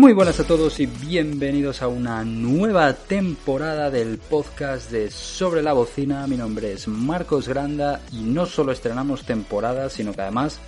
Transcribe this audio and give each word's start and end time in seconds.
Muy 0.00 0.14
buenas 0.14 0.40
a 0.40 0.46
todos 0.46 0.80
y 0.80 0.86
bienvenidos 0.86 1.82
a 1.82 1.88
una 1.88 2.24
nueva 2.24 2.94
temporada 2.94 3.90
del 3.90 4.16
podcast 4.16 4.90
de 4.90 5.10
Sobre 5.10 5.62
la 5.62 5.74
Bocina. 5.74 6.26
Mi 6.26 6.38
nombre 6.38 6.72
es 6.72 6.88
Marcos 6.88 7.46
Granda 7.46 8.00
y 8.10 8.22
no 8.22 8.46
solo 8.46 8.72
estrenamos 8.72 9.24
temporada, 9.24 9.90
sino 9.90 10.14
que 10.14 10.22
además 10.22 10.58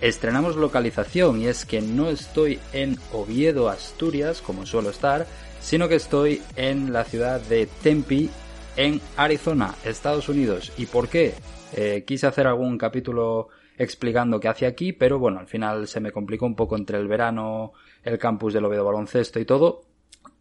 estrenamos 0.00 0.54
localización 0.54 1.40
y 1.40 1.48
es 1.48 1.64
que 1.64 1.80
no 1.82 2.08
estoy 2.08 2.60
en 2.72 2.96
Oviedo, 3.12 3.68
Asturias, 3.68 4.40
como 4.40 4.66
suelo 4.66 4.90
estar, 4.90 5.26
sino 5.60 5.88
que 5.88 5.96
estoy 5.96 6.40
en 6.54 6.92
la 6.92 7.02
ciudad 7.02 7.40
de 7.40 7.66
Tempe, 7.82 8.28
en 8.76 9.00
Arizona, 9.16 9.74
Estados 9.84 10.28
Unidos. 10.28 10.72
¿Y 10.78 10.86
por 10.86 11.08
qué? 11.08 11.34
Eh, 11.72 12.04
quise 12.06 12.28
hacer 12.28 12.46
algún 12.46 12.78
capítulo 12.78 13.48
explicando 13.78 14.40
qué 14.40 14.48
hacía 14.48 14.68
aquí, 14.68 14.92
pero 14.92 15.18
bueno, 15.18 15.40
al 15.40 15.46
final 15.46 15.86
se 15.86 16.00
me 16.00 16.12
complicó 16.12 16.46
un 16.46 16.56
poco 16.56 16.76
entre 16.76 16.98
el 16.98 17.08
verano, 17.08 17.72
el 18.02 18.18
campus 18.18 18.54
del 18.54 18.64
Oviedo 18.64 18.84
Baloncesto 18.84 19.40
y 19.40 19.44
todo. 19.44 19.82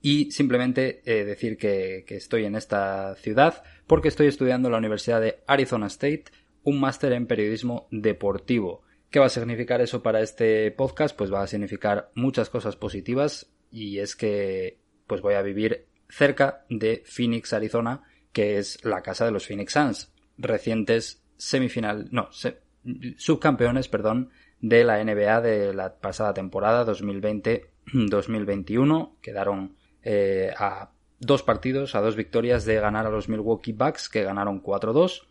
Y 0.02 0.32
simplemente 0.32 1.02
eh, 1.06 1.26
decir 1.26 1.58
que, 1.58 2.06
estoy 2.08 2.46
en 2.46 2.56
esta 2.56 3.16
ciudad 3.16 3.64
porque 3.88 4.08
estoy 4.08 4.28
estudiando 4.28 4.68
en 4.68 4.74
la 4.74 4.78
Universidad 4.78 5.22
de 5.22 5.40
Arizona 5.48 5.88
State 5.88 6.26
un 6.64 6.80
máster 6.80 7.14
en 7.14 7.28
periodismo 7.28 7.88
deportivo. 7.92 8.84
¿Qué 9.10 9.20
va 9.20 9.28
a 9.28 9.30
significar 9.30 9.82
eso 9.82 10.02
para 10.04 10.22
este 10.22 10.72
podcast? 10.72 11.16
Pues 11.16 11.32
va 11.32 11.42
a 11.42 11.48
significar 11.48 12.12
muchas 12.16 12.50
cosas 12.50 12.76
positivas 12.76 13.52
y 13.72 14.00
es 14.00 14.16
que 14.16 14.80
pues 15.08 15.22
voy 15.22 15.36
a 15.36 15.42
vivir 15.42 15.86
cerca 16.10 16.66
de 16.70 17.04
Phoenix, 17.06 17.54
Arizona, 17.54 18.04
que 18.32 18.58
es 18.58 18.84
la 18.84 19.02
casa 19.02 19.26
de 19.26 19.32
los 19.32 19.48
Phoenix 19.48 19.74
Suns, 19.74 20.14
recientes 20.38 21.24
semifinal, 21.38 22.08
no, 22.12 22.30
subcampeones, 23.18 23.88
perdón, 23.88 24.30
de 24.62 24.84
la 24.84 25.04
NBA 25.04 25.42
de 25.42 25.74
la 25.74 25.96
pasada 25.96 26.34
temporada 26.34 26.86
2020-2021. 26.86 29.16
Quedaron 29.22 29.76
eh, 30.04 30.52
a 30.58 30.92
dos 31.20 31.44
partidos, 31.44 31.96
a 31.96 32.02
dos 32.02 32.16
victorias 32.16 32.66
de 32.66 32.76
ganar 32.76 33.06
a 33.06 33.10
los 33.10 33.30
Milwaukee 33.30 33.74
Bucks, 33.74 34.10
que 34.10 34.24
ganaron 34.24 34.62
4-2. 34.62 35.28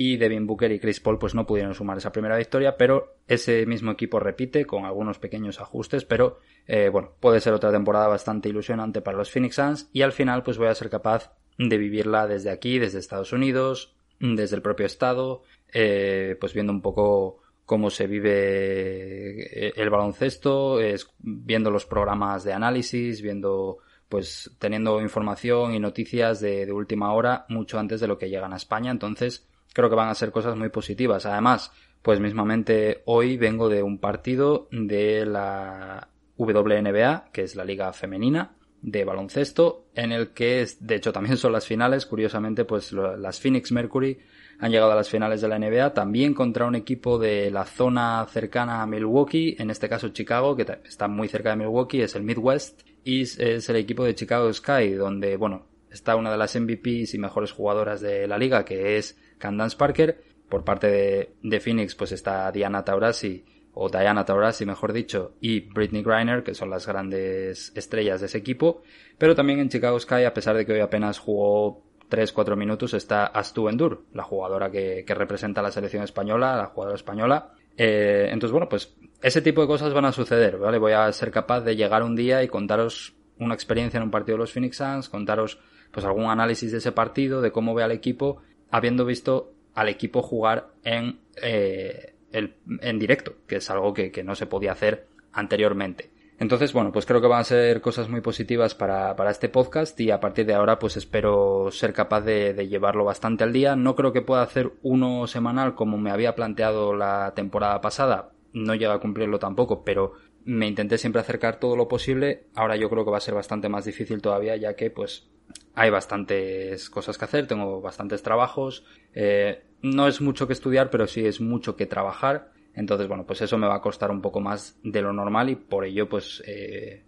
Y 0.00 0.16
Devin 0.16 0.46
Booker 0.46 0.70
y 0.70 0.78
Chris 0.78 1.00
Paul 1.00 1.18
pues 1.18 1.34
no 1.34 1.44
pudieron 1.44 1.74
sumar 1.74 1.98
esa 1.98 2.12
primera 2.12 2.36
victoria, 2.36 2.76
pero 2.76 3.16
ese 3.26 3.66
mismo 3.66 3.90
equipo 3.90 4.20
repite 4.20 4.64
con 4.64 4.84
algunos 4.84 5.18
pequeños 5.18 5.60
ajustes, 5.60 6.04
pero 6.04 6.38
eh, 6.68 6.88
bueno, 6.88 7.14
puede 7.18 7.40
ser 7.40 7.52
otra 7.52 7.72
temporada 7.72 8.06
bastante 8.06 8.48
ilusionante 8.48 9.00
para 9.00 9.18
los 9.18 9.32
Phoenix 9.32 9.56
Suns 9.56 9.90
y 9.92 10.02
al 10.02 10.12
final 10.12 10.44
pues 10.44 10.56
voy 10.56 10.68
a 10.68 10.74
ser 10.76 10.88
capaz 10.88 11.32
de 11.58 11.78
vivirla 11.78 12.28
desde 12.28 12.50
aquí, 12.50 12.78
desde 12.78 13.00
Estados 13.00 13.32
Unidos, 13.32 13.96
desde 14.20 14.54
el 14.54 14.62
propio 14.62 14.86
estado, 14.86 15.42
eh, 15.72 16.36
pues 16.40 16.54
viendo 16.54 16.72
un 16.72 16.82
poco 16.82 17.38
cómo 17.64 17.90
se 17.90 18.06
vive 18.06 19.66
eh, 19.68 19.72
el 19.76 19.90
baloncesto, 19.90 20.80
es, 20.80 21.10
viendo 21.18 21.70
los 21.70 21.86
programas 21.86 22.44
de 22.44 22.52
análisis, 22.52 23.22
viendo 23.22 23.78
pues 24.08 24.50
teniendo 24.58 25.02
información 25.02 25.74
y 25.74 25.80
noticias 25.80 26.40
de, 26.40 26.64
de, 26.64 26.72
última 26.72 27.12
hora 27.12 27.44
mucho 27.50 27.78
antes 27.78 28.00
de 28.00 28.08
lo 28.08 28.16
que 28.16 28.30
llegan 28.30 28.54
a 28.54 28.56
España. 28.56 28.90
Entonces, 28.90 29.46
creo 29.74 29.90
que 29.90 29.96
van 29.96 30.08
a 30.08 30.14
ser 30.14 30.32
cosas 30.32 30.56
muy 30.56 30.70
positivas. 30.70 31.26
Además, 31.26 31.72
pues 32.00 32.18
mismamente 32.18 33.02
hoy 33.04 33.36
vengo 33.36 33.68
de 33.68 33.82
un 33.82 33.98
partido 33.98 34.68
de 34.70 35.26
la 35.26 36.08
WNBA, 36.38 37.28
que 37.32 37.42
es 37.42 37.54
la 37.54 37.64
liga 37.66 37.92
femenina 37.92 38.57
de 38.82 39.04
baloncesto, 39.04 39.86
en 39.94 40.12
el 40.12 40.28
que, 40.30 40.66
de 40.80 40.94
hecho, 40.94 41.12
también 41.12 41.36
son 41.36 41.52
las 41.52 41.66
finales. 41.66 42.06
Curiosamente, 42.06 42.64
pues 42.64 42.92
las 42.92 43.40
Phoenix 43.40 43.72
Mercury 43.72 44.18
han 44.60 44.70
llegado 44.70 44.92
a 44.92 44.96
las 44.96 45.08
finales 45.08 45.40
de 45.40 45.48
la 45.48 45.58
NBA, 45.58 45.94
también 45.94 46.34
contra 46.34 46.66
un 46.66 46.74
equipo 46.74 47.18
de 47.18 47.50
la 47.50 47.64
zona 47.64 48.26
cercana 48.28 48.82
a 48.82 48.86
Milwaukee, 48.86 49.56
en 49.58 49.70
este 49.70 49.88
caso 49.88 50.08
Chicago, 50.08 50.56
que 50.56 50.66
está 50.84 51.06
muy 51.06 51.28
cerca 51.28 51.50
de 51.50 51.56
Milwaukee, 51.56 52.02
es 52.02 52.16
el 52.16 52.24
Midwest, 52.24 52.82
y 53.04 53.22
es 53.22 53.68
el 53.68 53.76
equipo 53.76 54.04
de 54.04 54.14
Chicago 54.14 54.52
Sky, 54.52 54.94
donde, 54.94 55.36
bueno, 55.36 55.66
está 55.90 56.16
una 56.16 56.30
de 56.30 56.38
las 56.38 56.58
MVPs 56.58 57.14
y 57.14 57.18
mejores 57.18 57.52
jugadoras 57.52 58.00
de 58.00 58.26
la 58.26 58.36
liga, 58.36 58.64
que 58.64 58.96
es 58.96 59.16
Candance 59.38 59.76
Parker. 59.76 60.22
Por 60.48 60.64
parte 60.64 61.34
de 61.42 61.60
Phoenix, 61.60 61.94
pues 61.94 62.10
está 62.12 62.50
Diana 62.50 62.82
Taurasi, 62.82 63.44
o 63.80 63.88
Diana 63.88 64.24
Taurasi, 64.24 64.66
mejor 64.66 64.92
dicho, 64.92 65.34
y 65.40 65.60
Britney 65.60 66.02
Griner, 66.02 66.42
que 66.42 66.52
son 66.52 66.68
las 66.68 66.86
grandes 66.86 67.72
estrellas 67.76 68.20
de 68.20 68.26
ese 68.26 68.38
equipo. 68.38 68.82
Pero 69.18 69.36
también 69.36 69.60
en 69.60 69.68
Chicago 69.68 70.00
Sky, 70.00 70.24
a 70.24 70.34
pesar 70.34 70.56
de 70.56 70.66
que 70.66 70.72
hoy 70.72 70.80
apenas 70.80 71.20
jugó 71.20 71.84
3-4 72.10 72.56
minutos 72.56 72.92
está 72.94 73.26
Astu 73.26 73.68
Endur, 73.68 74.04
la 74.12 74.24
jugadora 74.24 74.68
que, 74.68 75.04
representa 75.06 75.60
a 75.60 75.62
la 75.62 75.70
selección 75.70 76.02
española, 76.02 76.56
la 76.56 76.66
jugadora 76.66 76.96
española. 76.96 77.52
Eh, 77.76 78.28
entonces, 78.32 78.50
bueno, 78.50 78.68
pues 78.68 78.96
ese 79.22 79.42
tipo 79.42 79.60
de 79.60 79.68
cosas 79.68 79.94
van 79.94 80.06
a 80.06 80.12
suceder, 80.12 80.58
¿vale? 80.58 80.78
Voy 80.78 80.92
a 80.92 81.12
ser 81.12 81.30
capaz 81.30 81.60
de 81.60 81.76
llegar 81.76 82.02
un 82.02 82.16
día 82.16 82.42
y 82.42 82.48
contaros 82.48 83.14
una 83.38 83.54
experiencia 83.54 83.98
en 83.98 84.04
un 84.04 84.10
partido 84.10 84.36
de 84.36 84.40
los 84.40 84.52
Phoenix 84.52 84.78
Suns, 84.78 85.08
contaros 85.08 85.60
pues 85.92 86.04
algún 86.04 86.24
análisis 86.24 86.72
de 86.72 86.78
ese 86.78 86.90
partido, 86.90 87.40
de 87.40 87.52
cómo 87.52 87.74
ve 87.74 87.84
al 87.84 87.92
equipo, 87.92 88.42
habiendo 88.70 89.04
visto 89.04 89.52
al 89.74 89.88
equipo 89.88 90.22
jugar 90.22 90.70
en, 90.82 91.20
eh, 91.40 92.16
en 92.32 92.98
directo, 92.98 93.34
que 93.46 93.56
es 93.56 93.70
algo 93.70 93.94
que, 93.94 94.10
que 94.10 94.24
no 94.24 94.34
se 94.34 94.46
podía 94.46 94.72
hacer 94.72 95.06
anteriormente. 95.32 96.10
Entonces, 96.40 96.72
bueno, 96.72 96.92
pues 96.92 97.04
creo 97.04 97.20
que 97.20 97.26
van 97.26 97.40
a 97.40 97.44
ser 97.44 97.80
cosas 97.80 98.08
muy 98.08 98.20
positivas 98.20 98.74
para, 98.76 99.16
para 99.16 99.32
este 99.32 99.48
podcast 99.48 99.98
y 100.00 100.12
a 100.12 100.20
partir 100.20 100.46
de 100.46 100.54
ahora 100.54 100.78
pues 100.78 100.96
espero 100.96 101.70
ser 101.72 101.92
capaz 101.92 102.20
de, 102.20 102.54
de, 102.54 102.68
llevarlo 102.68 103.04
bastante 103.04 103.42
al 103.42 103.52
día. 103.52 103.74
No 103.74 103.96
creo 103.96 104.12
que 104.12 104.22
pueda 104.22 104.42
hacer 104.42 104.72
uno 104.82 105.26
semanal 105.26 105.74
como 105.74 105.98
me 105.98 106.12
había 106.12 106.36
planteado 106.36 106.94
la 106.94 107.32
temporada 107.34 107.80
pasada. 107.80 108.30
No 108.52 108.76
llega 108.76 108.94
a 108.94 109.00
cumplirlo 109.00 109.40
tampoco, 109.40 109.82
pero 109.82 110.12
me 110.44 110.68
intenté 110.68 110.96
siempre 110.96 111.20
acercar 111.20 111.58
todo 111.58 111.76
lo 111.76 111.88
posible. 111.88 112.44
Ahora 112.54 112.76
yo 112.76 112.88
creo 112.88 113.04
que 113.04 113.10
va 113.10 113.18
a 113.18 113.22
ser 113.22 113.34
bastante 113.34 113.68
más 113.68 113.84
difícil 113.84 114.22
todavía 114.22 114.54
ya 114.56 114.76
que 114.76 114.90
pues 114.90 115.28
hay 115.74 115.90
bastantes 115.90 116.88
cosas 116.88 117.18
que 117.18 117.24
hacer, 117.24 117.46
tengo 117.46 117.80
bastantes 117.80 118.22
trabajos. 118.22 118.84
Eh, 119.12 119.62
no 119.82 120.08
es 120.08 120.20
mucho 120.20 120.46
que 120.46 120.52
estudiar, 120.52 120.90
pero 120.90 121.06
sí 121.06 121.24
es 121.24 121.40
mucho 121.40 121.76
que 121.76 121.86
trabajar 121.86 122.52
entonces, 122.78 123.08
bueno, 123.08 123.26
pues 123.26 123.40
eso 123.40 123.58
me 123.58 123.66
va 123.66 123.74
a 123.74 123.80
costar 123.80 124.12
un 124.12 124.22
poco 124.22 124.40
más 124.40 124.78
de 124.84 125.02
lo 125.02 125.12
normal 125.12 125.50
y 125.50 125.56
por 125.56 125.84
ello, 125.84 126.08
pues, 126.08 126.44
eh, 126.46 127.02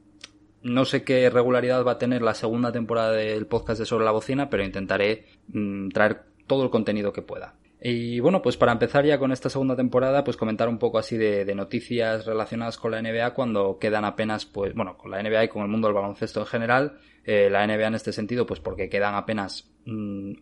no 0.62 0.84
sé 0.84 1.04
qué 1.04 1.30
regularidad 1.30 1.84
va 1.84 1.92
a 1.92 1.98
tener 1.98 2.22
la 2.22 2.34
segunda 2.34 2.72
temporada 2.72 3.12
del 3.12 3.46
podcast 3.46 3.78
de 3.78 3.86
Sobre 3.86 4.04
la 4.04 4.10
Bocina, 4.10 4.50
pero 4.50 4.64
intentaré 4.64 5.26
mmm, 5.46 5.88
traer 5.90 6.22
todo 6.48 6.64
el 6.64 6.70
contenido 6.70 7.12
que 7.12 7.22
pueda. 7.22 7.54
Y 7.80 8.18
bueno, 8.18 8.42
pues 8.42 8.56
para 8.56 8.72
empezar 8.72 9.06
ya 9.06 9.20
con 9.20 9.30
esta 9.30 9.48
segunda 9.48 9.76
temporada, 9.76 10.24
pues 10.24 10.36
comentar 10.36 10.68
un 10.68 10.78
poco 10.78 10.98
así 10.98 11.16
de, 11.16 11.44
de, 11.44 11.54
noticias 11.54 12.26
relacionadas 12.26 12.76
con 12.76 12.90
la 12.90 13.00
NBA 13.00 13.32
cuando 13.34 13.78
quedan 13.78 14.04
apenas, 14.04 14.46
pues, 14.46 14.74
bueno, 14.74 14.98
con 14.98 15.12
la 15.12 15.22
NBA 15.22 15.44
y 15.44 15.48
con 15.48 15.62
el 15.62 15.68
mundo 15.68 15.86
del 15.86 15.94
baloncesto 15.94 16.40
en 16.40 16.46
general. 16.46 16.98
Eh, 17.24 17.48
la 17.50 17.66
NBA 17.66 17.88
en 17.88 17.94
este 17.94 18.12
sentido, 18.12 18.46
pues 18.46 18.60
porque 18.60 18.88
quedan 18.88 19.14
apenas 19.14 19.70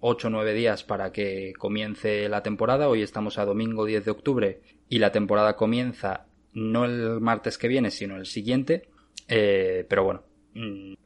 8 0.01 0.29
o 0.29 0.31
9 0.31 0.55
días 0.55 0.85
para 0.85 1.13
que 1.13 1.53
comience 1.59 2.29
la 2.29 2.43
temporada. 2.43 2.89
Hoy 2.89 3.03
estamos 3.03 3.39
a 3.39 3.45
domingo 3.45 3.85
10 3.85 4.05
de 4.05 4.11
octubre 4.11 4.61
y 4.89 4.99
la 4.99 5.13
temporada 5.13 5.57
comienza 5.57 6.27
no 6.53 6.85
el 6.85 7.21
martes 7.21 7.59
que 7.59 7.69
viene, 7.69 7.91
sino 7.91 8.17
el 8.17 8.27
siguiente. 8.27 8.89
Eh, 9.29 9.85
pero 9.89 10.05
bueno, 10.05 10.23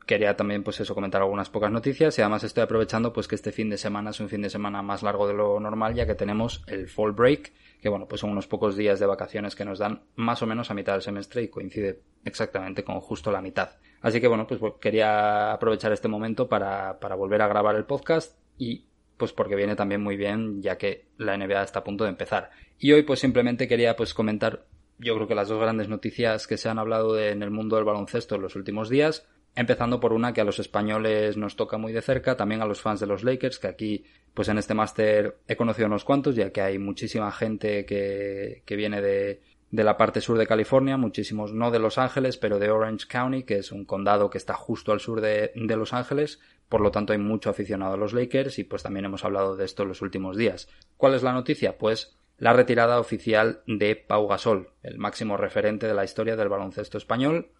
quería 0.06 0.36
también 0.36 0.62
pues 0.62 0.80
eso 0.80 0.94
comentar 0.94 1.20
algunas 1.20 1.50
pocas 1.50 1.70
noticias 1.70 2.18
y 2.18 2.22
además 2.22 2.44
estoy 2.44 2.62
aprovechando 2.62 3.12
pues 3.12 3.28
que 3.28 3.34
este 3.34 3.52
fin 3.52 3.68
de 3.70 3.76
semana 3.76 4.10
es 4.10 4.20
un 4.20 4.28
fin 4.28 4.40
de 4.42 4.48
semana 4.50 4.82
más 4.82 5.02
largo 5.02 5.26
de 5.26 5.34
lo 5.34 5.60
normal 5.60 5.94
ya 5.94 6.06
que 6.06 6.14
tenemos 6.14 6.62
el 6.66 6.88
fall 6.88 7.12
break 7.12 7.52
que 7.80 7.88
bueno 7.88 8.06
pues 8.06 8.20
son 8.20 8.30
unos 8.30 8.46
pocos 8.46 8.76
días 8.76 9.00
de 9.00 9.06
vacaciones 9.06 9.54
que 9.54 9.64
nos 9.64 9.78
dan 9.78 10.02
más 10.16 10.40
o 10.42 10.46
menos 10.46 10.70
a 10.70 10.74
mitad 10.74 10.94
del 10.94 11.02
semestre 11.02 11.42
y 11.42 11.48
coincide 11.48 12.00
exactamente 12.24 12.84
con 12.84 13.00
justo 13.00 13.32
la 13.32 13.42
mitad. 13.42 13.70
Así 14.00 14.20
que 14.20 14.28
bueno 14.28 14.46
pues 14.46 14.60
quería 14.80 15.52
aprovechar 15.52 15.92
este 15.92 16.08
momento 16.08 16.48
para, 16.48 16.98
para 17.00 17.16
volver 17.16 17.42
a 17.42 17.48
grabar 17.48 17.74
el 17.74 17.84
podcast 17.84 18.38
y 18.56 18.86
pues 19.16 19.32
porque 19.32 19.56
viene 19.56 19.76
también 19.76 20.02
muy 20.02 20.16
bien 20.16 20.62
ya 20.62 20.78
que 20.78 21.06
la 21.18 21.36
NBA 21.36 21.62
está 21.62 21.80
a 21.80 21.84
punto 21.84 22.04
de 22.04 22.10
empezar. 22.10 22.50
Y 22.78 22.92
hoy 22.92 23.02
pues 23.02 23.20
simplemente 23.20 23.68
quería 23.68 23.96
pues 23.96 24.14
comentar 24.14 24.64
yo 24.98 25.14
creo 25.14 25.26
que 25.26 25.34
las 25.34 25.48
dos 25.48 25.60
grandes 25.60 25.88
noticias 25.88 26.46
que 26.46 26.56
se 26.56 26.68
han 26.68 26.78
hablado 26.78 27.14
de, 27.14 27.30
en 27.30 27.42
el 27.42 27.50
mundo 27.50 27.76
del 27.76 27.84
baloncesto 27.84 28.34
en 28.36 28.42
los 28.42 28.56
últimos 28.56 28.88
días. 28.88 29.26
empezando 29.54 30.00
por 30.00 30.14
una 30.14 30.32
que 30.32 30.40
a 30.40 30.44
los 30.44 30.58
españoles 30.58 31.36
nos 31.36 31.56
toca 31.56 31.76
muy 31.76 31.92
de 31.92 32.00
cerca, 32.00 32.36
también 32.36 32.62
a 32.62 32.66
los 32.66 32.80
fans 32.80 33.00
de 33.00 33.06
los 33.06 33.22
Lakers, 33.22 33.58
que 33.58 33.68
aquí, 33.68 34.04
pues 34.32 34.48
en 34.48 34.56
este 34.56 34.72
máster 34.72 35.36
he 35.46 35.56
conocido 35.56 35.88
unos 35.88 36.04
cuantos, 36.04 36.34
ya 36.34 36.50
que 36.50 36.62
hay 36.62 36.78
muchísima 36.78 37.30
gente 37.32 37.84
que, 37.84 38.62
que 38.64 38.76
viene 38.76 39.02
de, 39.02 39.42
de 39.72 39.84
la 39.84 39.96
parte 39.96 40.20
sur 40.20 40.36
de 40.36 40.46
California, 40.46 40.98
muchísimos 40.98 41.54
no 41.54 41.70
de 41.70 41.78
Los 41.78 41.96
Ángeles, 41.96 42.36
pero 42.36 42.58
de 42.58 42.70
Orange 42.70 43.06
County, 43.08 43.42
que 43.42 43.56
es 43.56 43.72
un 43.72 43.86
condado 43.86 44.28
que 44.28 44.36
está 44.36 44.54
justo 44.54 44.92
al 44.92 45.00
sur 45.00 45.22
de, 45.22 45.50
de, 45.54 45.76
Los 45.76 45.94
Ángeles, 45.94 46.40
por 46.68 46.82
lo 46.82 46.90
tanto 46.90 47.14
hay 47.14 47.18
mucho 47.18 47.48
aficionado 47.48 47.94
a 47.94 47.96
los 47.96 48.12
Lakers 48.12 48.58
y 48.58 48.64
pues 48.64 48.82
también 48.82 49.06
hemos 49.06 49.24
hablado 49.24 49.56
de 49.56 49.64
esto 49.64 49.82
en 49.82 49.88
los 49.88 50.02
últimos 50.02 50.36
días. 50.36 50.68
¿Cuál 50.98 51.14
es 51.14 51.22
la 51.22 51.32
noticia? 51.32 51.78
Pues 51.78 52.14
la 52.42 52.52
retirada 52.52 52.98
oficial 52.98 53.62
de 53.68 53.94
Pau 53.94 54.26
Gasol, 54.26 54.72
el 54.82 54.98
máximo 54.98 55.36
referente 55.36 55.86
de 55.86 55.94
la 55.94 56.02
historia 56.02 56.34
del 56.34 56.48
baloncesto 56.48 56.98
español, 56.98 57.52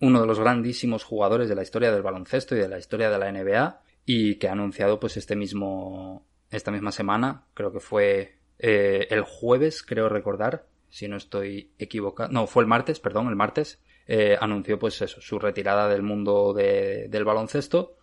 uno 0.00 0.22
de 0.22 0.26
los 0.26 0.40
grandísimos 0.40 1.04
jugadores 1.04 1.50
de 1.50 1.54
la 1.54 1.60
historia 1.60 1.92
del 1.92 2.00
baloncesto 2.00 2.56
y 2.56 2.58
de 2.58 2.68
la 2.68 2.78
historia 2.78 3.10
de 3.10 3.18
la 3.18 3.30
NBA 3.30 3.82
y 4.06 4.36
que 4.36 4.48
ha 4.48 4.52
anunciado 4.52 4.98
pues 4.98 5.18
este 5.18 5.36
mismo 5.36 6.26
esta 6.50 6.70
misma 6.70 6.92
semana 6.92 7.44
creo 7.52 7.74
que 7.74 7.80
fue 7.80 8.38
eh, 8.58 9.06
el 9.10 9.20
jueves 9.20 9.82
creo 9.82 10.08
recordar 10.08 10.64
si 10.88 11.08
no 11.08 11.18
estoy 11.18 11.70
equivocado 11.78 12.32
no 12.32 12.46
fue 12.46 12.62
el 12.62 12.68
martes 12.70 13.00
perdón 13.00 13.28
el 13.28 13.36
martes 13.36 13.82
eh, 14.06 14.38
anunció 14.40 14.78
pues 14.78 15.02
eso 15.02 15.20
su 15.20 15.38
retirada 15.40 15.88
del 15.88 16.02
mundo 16.02 16.54
de, 16.54 17.06
del 17.10 17.24
baloncesto. 17.24 17.98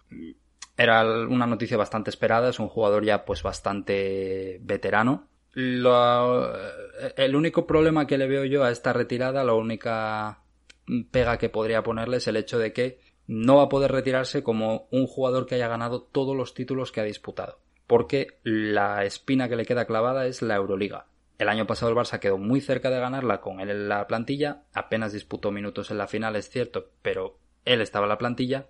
Era 0.78 1.02
una 1.02 1.48
noticia 1.48 1.76
bastante 1.76 2.12
esperada 2.12 2.50
es 2.50 2.60
un 2.60 2.70
jugador 2.70 3.04
ya 3.04 3.26
pues 3.26 3.42
bastante 3.42 4.60
veterano 4.62 5.28
el 5.56 7.36
único 7.36 7.66
problema 7.66 8.08
que 8.08 8.18
le 8.18 8.28
veo 8.28 8.46
yo 8.46 8.64
a 8.64 8.72
esta 8.72 8.94
retirada 8.94 9.44
la 9.44 9.54
única 9.54 10.44
pega 11.12 11.38
que 11.38 11.50
podría 11.50 11.84
ponerle 11.84 12.18
es 12.18 12.28
el 12.28 12.38
hecho 12.38 12.60
de 12.60 12.74
que 12.74 13.00
no 13.28 13.58
va 13.58 13.64
a 13.64 13.70
poder 13.70 13.92
retirarse 13.92 14.42
como 14.42 14.88
un 14.92 15.06
jugador 15.06 15.46
que 15.46 15.56
haya 15.56 15.68
ganado 15.68 16.02
todos 16.02 16.36
los 16.36 16.56
títulos 16.56 16.92
que 16.92 17.02
ha 17.02 17.04
disputado. 17.04 17.60
Porque 17.86 18.40
la 18.44 19.06
espina 19.06 19.48
que 19.48 19.56
le 19.56 19.66
queda 19.66 19.86
clavada 19.86 20.26
es 20.26 20.42
la 20.42 20.56
Euroliga. 20.56 21.06
El 21.38 21.48
año 21.48 21.68
pasado 21.68 21.92
el 21.92 21.98
Barça 21.98 22.20
quedó 22.20 22.38
muy 22.38 22.60
cerca 22.60 22.90
de 22.90 23.00
ganarla 23.00 23.40
con 23.40 23.62
él 23.62 23.70
en 23.70 23.88
la 23.88 24.08
plantilla, 24.08 24.64
apenas 24.74 25.14
disputó 25.14 25.52
minutos 25.52 25.90
en 25.92 25.98
la 26.00 26.08
final, 26.08 26.36
es 26.36 26.50
cierto, 26.50 26.90
pero 27.02 27.38
él 27.66 27.82
estaba 27.82 28.06
en 28.06 28.10
la 28.10 28.18
plantilla. 28.18 28.68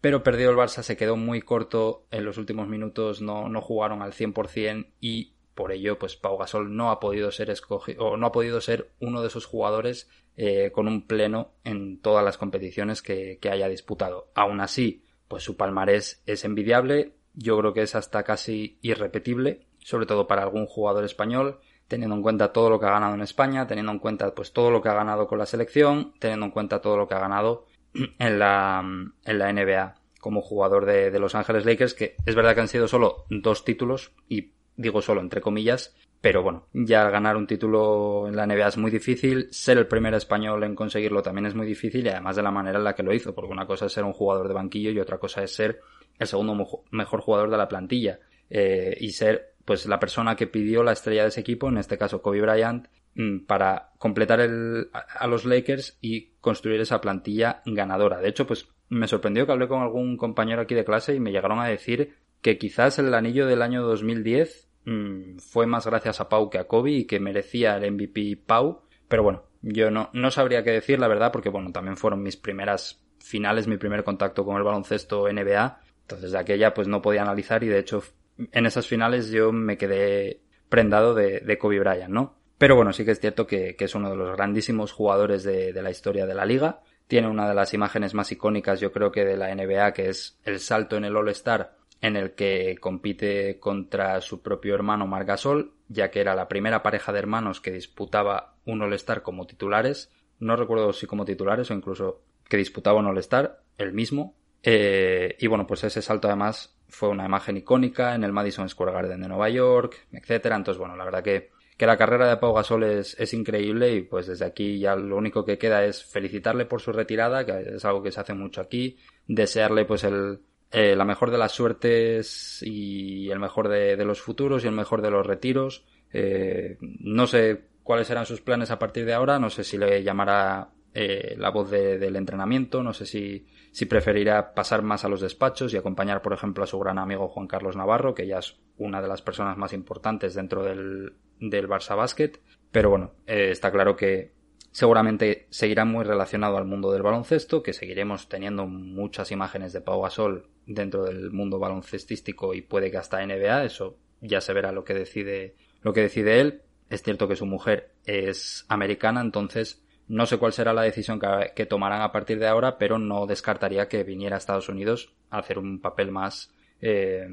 Pero 0.00 0.22
perdió 0.22 0.50
el 0.50 0.56
Barça, 0.56 0.82
se 0.82 0.96
quedó 0.96 1.16
muy 1.16 1.42
corto 1.42 2.06
en 2.10 2.24
los 2.24 2.38
últimos 2.38 2.68
minutos, 2.68 3.20
no, 3.20 3.48
no 3.48 3.60
jugaron 3.60 4.02
al 4.02 4.12
100% 4.12 4.88
y 5.00 5.35
por 5.56 5.72
ello, 5.72 5.98
pues 5.98 6.14
Pau 6.16 6.36
Gasol 6.36 6.76
no 6.76 6.92
ha 6.92 7.00
podido 7.00 7.32
ser 7.32 7.50
escogido, 7.50 8.04
o 8.04 8.16
no 8.16 8.26
ha 8.26 8.32
podido 8.32 8.60
ser 8.60 8.92
uno 9.00 9.22
de 9.22 9.28
esos 9.28 9.46
jugadores 9.46 10.08
eh, 10.36 10.70
con 10.70 10.86
un 10.86 11.06
pleno 11.06 11.54
en 11.64 12.00
todas 12.00 12.24
las 12.24 12.36
competiciones 12.36 13.02
que, 13.02 13.38
que, 13.40 13.50
haya 13.50 13.66
disputado. 13.66 14.28
Aún 14.34 14.60
así, 14.60 15.04
pues 15.26 15.42
su 15.42 15.56
palmarés 15.56 16.22
es 16.26 16.44
envidiable, 16.44 17.14
yo 17.32 17.58
creo 17.58 17.72
que 17.72 17.82
es 17.82 17.94
hasta 17.94 18.22
casi 18.22 18.78
irrepetible, 18.82 19.66
sobre 19.78 20.06
todo 20.06 20.28
para 20.28 20.42
algún 20.42 20.66
jugador 20.66 21.04
español, 21.04 21.58
teniendo 21.88 22.14
en 22.14 22.22
cuenta 22.22 22.52
todo 22.52 22.68
lo 22.68 22.78
que 22.78 22.86
ha 22.86 22.90
ganado 22.90 23.14
en 23.14 23.22
España, 23.22 23.66
teniendo 23.66 23.92
en 23.92 23.98
cuenta 23.98 24.34
pues 24.34 24.52
todo 24.52 24.70
lo 24.70 24.82
que 24.82 24.90
ha 24.90 24.94
ganado 24.94 25.26
con 25.26 25.38
la 25.38 25.46
selección, 25.46 26.12
teniendo 26.18 26.46
en 26.46 26.52
cuenta 26.52 26.82
todo 26.82 26.98
lo 26.98 27.08
que 27.08 27.14
ha 27.14 27.20
ganado 27.20 27.64
en 28.18 28.38
la, 28.38 28.84
en 29.24 29.38
la 29.38 29.52
NBA 29.52 29.94
como 30.20 30.42
jugador 30.42 30.84
de, 30.84 31.10
de 31.10 31.18
Los 31.18 31.34
Ángeles 31.34 31.64
Lakers, 31.64 31.94
que 31.94 32.16
es 32.26 32.34
verdad 32.34 32.54
que 32.54 32.60
han 32.60 32.68
sido 32.68 32.88
solo 32.88 33.24
dos 33.30 33.64
títulos 33.64 34.12
y 34.28 34.55
digo 34.76 35.02
solo 35.02 35.20
entre 35.20 35.40
comillas, 35.40 35.94
pero 36.20 36.42
bueno, 36.42 36.66
ya 36.72 37.08
ganar 37.10 37.36
un 37.36 37.46
título 37.46 38.26
en 38.26 38.36
la 38.36 38.46
NBA 38.46 38.68
es 38.68 38.76
muy 38.78 38.90
difícil, 38.90 39.48
ser 39.50 39.78
el 39.78 39.86
primer 39.86 40.14
español 40.14 40.64
en 40.64 40.74
conseguirlo 40.74 41.22
también 41.22 41.46
es 41.46 41.54
muy 41.54 41.66
difícil 41.66 42.04
y 42.04 42.08
además 42.08 42.36
de 42.36 42.42
la 42.42 42.50
manera 42.50 42.78
en 42.78 42.84
la 42.84 42.94
que 42.94 43.02
lo 43.02 43.14
hizo, 43.14 43.34
porque 43.34 43.52
una 43.52 43.66
cosa 43.66 43.86
es 43.86 43.92
ser 43.92 44.04
un 44.04 44.12
jugador 44.12 44.48
de 44.48 44.54
banquillo 44.54 44.90
y 44.90 44.98
otra 44.98 45.18
cosa 45.18 45.42
es 45.42 45.54
ser 45.54 45.80
el 46.18 46.26
segundo 46.26 46.82
mejor 46.90 47.20
jugador 47.20 47.50
de 47.50 47.56
la 47.56 47.68
plantilla 47.68 48.18
eh, 48.50 48.96
y 49.00 49.10
ser 49.10 49.54
pues 49.64 49.86
la 49.86 49.98
persona 49.98 50.36
que 50.36 50.46
pidió 50.46 50.82
la 50.82 50.92
estrella 50.92 51.22
de 51.22 51.28
ese 51.28 51.40
equipo, 51.40 51.68
en 51.68 51.78
este 51.78 51.98
caso 51.98 52.22
Kobe 52.22 52.40
Bryant, 52.40 52.86
mm, 53.14 53.46
para 53.46 53.90
completar 53.98 54.40
el, 54.40 54.88
a 54.92 55.26
los 55.26 55.44
Lakers 55.44 55.98
y 56.00 56.32
construir 56.40 56.80
esa 56.80 57.00
plantilla 57.00 57.62
ganadora. 57.66 58.20
De 58.20 58.28
hecho, 58.28 58.46
pues 58.46 58.68
me 58.88 59.08
sorprendió 59.08 59.44
que 59.44 59.52
hablé 59.52 59.66
con 59.66 59.82
algún 59.82 60.16
compañero 60.16 60.62
aquí 60.62 60.74
de 60.74 60.84
clase 60.84 61.14
y 61.14 61.20
me 61.20 61.32
llegaron 61.32 61.58
a 61.58 61.66
decir 61.66 62.14
que 62.46 62.58
quizás 62.58 62.98
el 63.00 63.12
anillo 63.12 63.46
del 63.46 63.60
año 63.60 63.82
2010 63.82 64.66
Mm, 64.86 65.38
fue 65.38 65.66
más 65.66 65.84
gracias 65.84 66.20
a 66.20 66.28
Pau 66.28 66.48
que 66.48 66.58
a 66.58 66.68
Kobe 66.68 66.92
y 66.92 67.04
que 67.06 67.20
merecía 67.20 67.76
el 67.76 67.92
MVP 67.92 68.38
Pau. 68.46 68.82
Pero 69.08 69.22
bueno, 69.24 69.42
yo 69.60 69.90
no, 69.90 70.10
no 70.12 70.30
sabría 70.30 70.62
qué 70.62 70.70
decir, 70.70 70.98
la 70.98 71.08
verdad, 71.08 71.32
porque 71.32 71.48
bueno, 71.50 71.72
también 71.72 71.96
fueron 71.96 72.22
mis 72.22 72.36
primeras 72.36 73.02
finales, 73.18 73.66
mi 73.66 73.76
primer 73.76 74.04
contacto 74.04 74.44
con 74.44 74.56
el 74.56 74.62
baloncesto 74.62 75.30
NBA. 75.30 75.80
Entonces 76.02 76.30
de 76.32 76.38
aquella 76.38 76.72
pues 76.72 76.86
no 76.86 77.02
podía 77.02 77.22
analizar 77.22 77.64
y 77.64 77.68
de 77.68 77.80
hecho 77.80 78.02
en 78.38 78.66
esas 78.66 78.86
finales 78.86 79.30
yo 79.30 79.50
me 79.50 79.76
quedé 79.76 80.40
prendado 80.68 81.14
de, 81.14 81.40
de 81.40 81.58
Kobe 81.58 81.80
Bryant, 81.80 82.12
¿no? 82.12 82.36
Pero 82.56 82.76
bueno, 82.76 82.92
sí 82.92 83.04
que 83.04 83.10
es 83.10 83.20
cierto 83.20 83.46
que, 83.46 83.74
que 83.74 83.84
es 83.86 83.94
uno 83.94 84.10
de 84.10 84.16
los 84.16 84.36
grandísimos 84.36 84.92
jugadores 84.92 85.42
de, 85.42 85.72
de, 85.72 85.82
la 85.82 85.90
historia 85.90 86.26
de 86.26 86.34
la 86.34 86.46
liga. 86.46 86.80
Tiene 87.06 87.28
una 87.28 87.48
de 87.48 87.54
las 87.54 87.74
imágenes 87.74 88.14
más 88.14 88.32
icónicas, 88.32 88.80
yo 88.80 88.92
creo 88.92 89.10
que 89.12 89.24
de 89.24 89.36
la 89.36 89.54
NBA, 89.54 89.92
que 89.92 90.08
es 90.08 90.38
el 90.44 90.58
salto 90.60 90.96
en 90.96 91.04
el 91.04 91.16
All-Star 91.16 91.76
en 92.00 92.16
el 92.16 92.32
que 92.34 92.76
compite 92.80 93.58
contra 93.58 94.20
su 94.20 94.42
propio 94.42 94.74
hermano 94.74 95.06
Margasol, 95.06 95.72
ya 95.88 96.10
que 96.10 96.20
era 96.20 96.34
la 96.34 96.48
primera 96.48 96.82
pareja 96.82 97.12
de 97.12 97.18
hermanos 97.18 97.60
que 97.60 97.72
disputaba 97.72 98.54
un 98.64 98.82
All-Star 98.82 99.22
como 99.22 99.46
titulares. 99.46 100.10
No 100.38 100.56
recuerdo 100.56 100.92
si 100.92 101.06
como 101.06 101.24
titulares 101.24 101.70
o 101.70 101.74
incluso 101.74 102.22
que 102.48 102.56
disputaba 102.56 102.98
un 102.98 103.06
All-Star, 103.06 103.60
el 103.78 103.92
mismo. 103.92 104.34
Eh, 104.62 105.36
y 105.38 105.46
bueno, 105.46 105.66
pues 105.66 105.84
ese 105.84 106.02
salto 106.02 106.28
además 106.28 106.76
fue 106.88 107.08
una 107.08 107.24
imagen 107.24 107.56
icónica 107.56 108.14
en 108.14 108.24
el 108.24 108.32
Madison 108.32 108.68
Square 108.68 108.92
Garden 108.92 109.20
de 109.20 109.28
Nueva 109.28 109.48
York, 109.48 110.06
etcétera. 110.12 110.56
Entonces, 110.56 110.78
bueno, 110.78 110.96
la 110.96 111.04
verdad 111.04 111.22
que, 111.22 111.50
que 111.76 111.86
la 111.86 111.96
carrera 111.96 112.28
de 112.28 112.36
Pau 112.36 112.52
Gasol 112.52 112.84
es, 112.84 113.18
es 113.18 113.32
increíble 113.32 113.94
y 113.94 114.02
pues 114.02 114.26
desde 114.26 114.44
aquí 114.44 114.78
ya 114.78 114.96
lo 114.96 115.16
único 115.16 115.44
que 115.44 115.58
queda 115.58 115.84
es 115.84 116.04
felicitarle 116.04 116.66
por 116.66 116.80
su 116.80 116.92
retirada, 116.92 117.44
que 117.46 117.76
es 117.76 117.84
algo 117.84 118.02
que 118.02 118.12
se 118.12 118.20
hace 118.20 118.34
mucho 118.34 118.60
aquí, 118.60 118.98
desearle 119.26 119.84
pues 119.84 120.04
el, 120.04 120.40
eh, 120.78 120.94
la 120.94 121.06
mejor 121.06 121.30
de 121.30 121.38
las 121.38 121.52
suertes 121.52 122.62
y 122.62 123.30
el 123.30 123.38
mejor 123.38 123.68
de, 123.68 123.96
los 124.04 124.20
futuros 124.20 124.62
y 124.62 124.66
el 124.66 124.74
mejor 124.74 125.00
de 125.00 125.10
los 125.10 125.26
retiros. 125.26 125.86
Eh, 126.12 126.76
no 126.80 127.26
sé 127.26 127.62
cuáles 127.82 128.08
serán 128.08 128.26
sus 128.26 128.42
planes 128.42 128.70
a 128.70 128.78
partir 128.78 129.06
de 129.06 129.14
ahora, 129.14 129.38
no 129.38 129.48
sé 129.48 129.64
si 129.64 129.78
le 129.78 130.02
llamará 130.02 130.68
eh, 130.92 131.34
la 131.38 131.48
voz 131.48 131.70
del 131.70 132.14
entrenamiento, 132.14 132.82
no 132.82 132.92
sé 132.92 133.06
si, 133.06 133.46
si 133.72 133.86
preferirá 133.86 134.52
pasar 134.52 134.82
más 134.82 135.02
a 135.06 135.08
los 135.08 135.22
despachos 135.22 135.72
y 135.72 135.78
acompañar, 135.78 136.20
por 136.20 136.34
ejemplo, 136.34 136.62
a 136.62 136.66
su 136.66 136.78
gran 136.78 136.98
amigo 136.98 137.28
Juan 137.28 137.46
Carlos 137.46 137.74
Navarro, 137.74 138.12
que 138.12 138.26
ya 138.26 138.40
es 138.40 138.58
una 138.76 139.00
de 139.00 139.08
las 139.08 139.22
personas 139.22 139.56
más 139.56 139.72
importantes 139.72 140.34
dentro 140.34 140.62
del, 140.62 141.14
del 141.40 141.70
Barça 141.70 141.96
Basket. 141.96 142.32
Pero 142.70 142.90
bueno, 142.90 143.14
está 143.24 143.72
claro 143.72 143.96
que 143.96 144.35
seguramente 144.76 145.46
seguirá 145.48 145.86
muy 145.86 146.04
relacionado 146.04 146.58
al 146.58 146.66
mundo 146.66 146.92
del 146.92 147.00
baloncesto, 147.00 147.62
que 147.62 147.72
seguiremos 147.72 148.28
teniendo 148.28 148.66
muchas 148.66 149.32
imágenes 149.32 149.72
de 149.72 149.80
Pau 149.80 150.02
Gasol 150.02 150.50
dentro 150.66 151.04
del 151.04 151.30
mundo 151.30 151.58
baloncestístico 151.58 152.52
y 152.52 152.60
puede 152.60 152.90
que 152.90 152.98
hasta 152.98 153.24
NBA, 153.24 153.64
eso 153.64 153.96
ya 154.20 154.42
se 154.42 154.52
verá 154.52 154.72
lo 154.72 154.84
que 154.84 154.92
decide, 154.92 155.54
lo 155.80 155.94
que 155.94 156.02
decide 156.02 156.42
él. 156.42 156.60
Es 156.90 157.02
cierto 157.02 157.26
que 157.26 157.36
su 157.36 157.46
mujer 157.46 157.94
es 158.04 158.66
americana, 158.68 159.22
entonces 159.22 159.82
no 160.08 160.26
sé 160.26 160.36
cuál 160.36 160.52
será 160.52 160.74
la 160.74 160.82
decisión 160.82 161.18
que, 161.54 161.64
tomarán 161.64 162.02
a 162.02 162.12
partir 162.12 162.38
de 162.38 162.46
ahora, 162.46 162.76
pero 162.76 162.98
no 162.98 163.24
descartaría 163.24 163.88
que 163.88 164.04
viniera 164.04 164.36
a 164.36 164.38
Estados 164.38 164.68
Unidos 164.68 165.14
a 165.30 165.38
hacer 165.38 165.58
un 165.58 165.80
papel 165.80 166.10
más, 166.10 166.52
eh, 166.82 167.26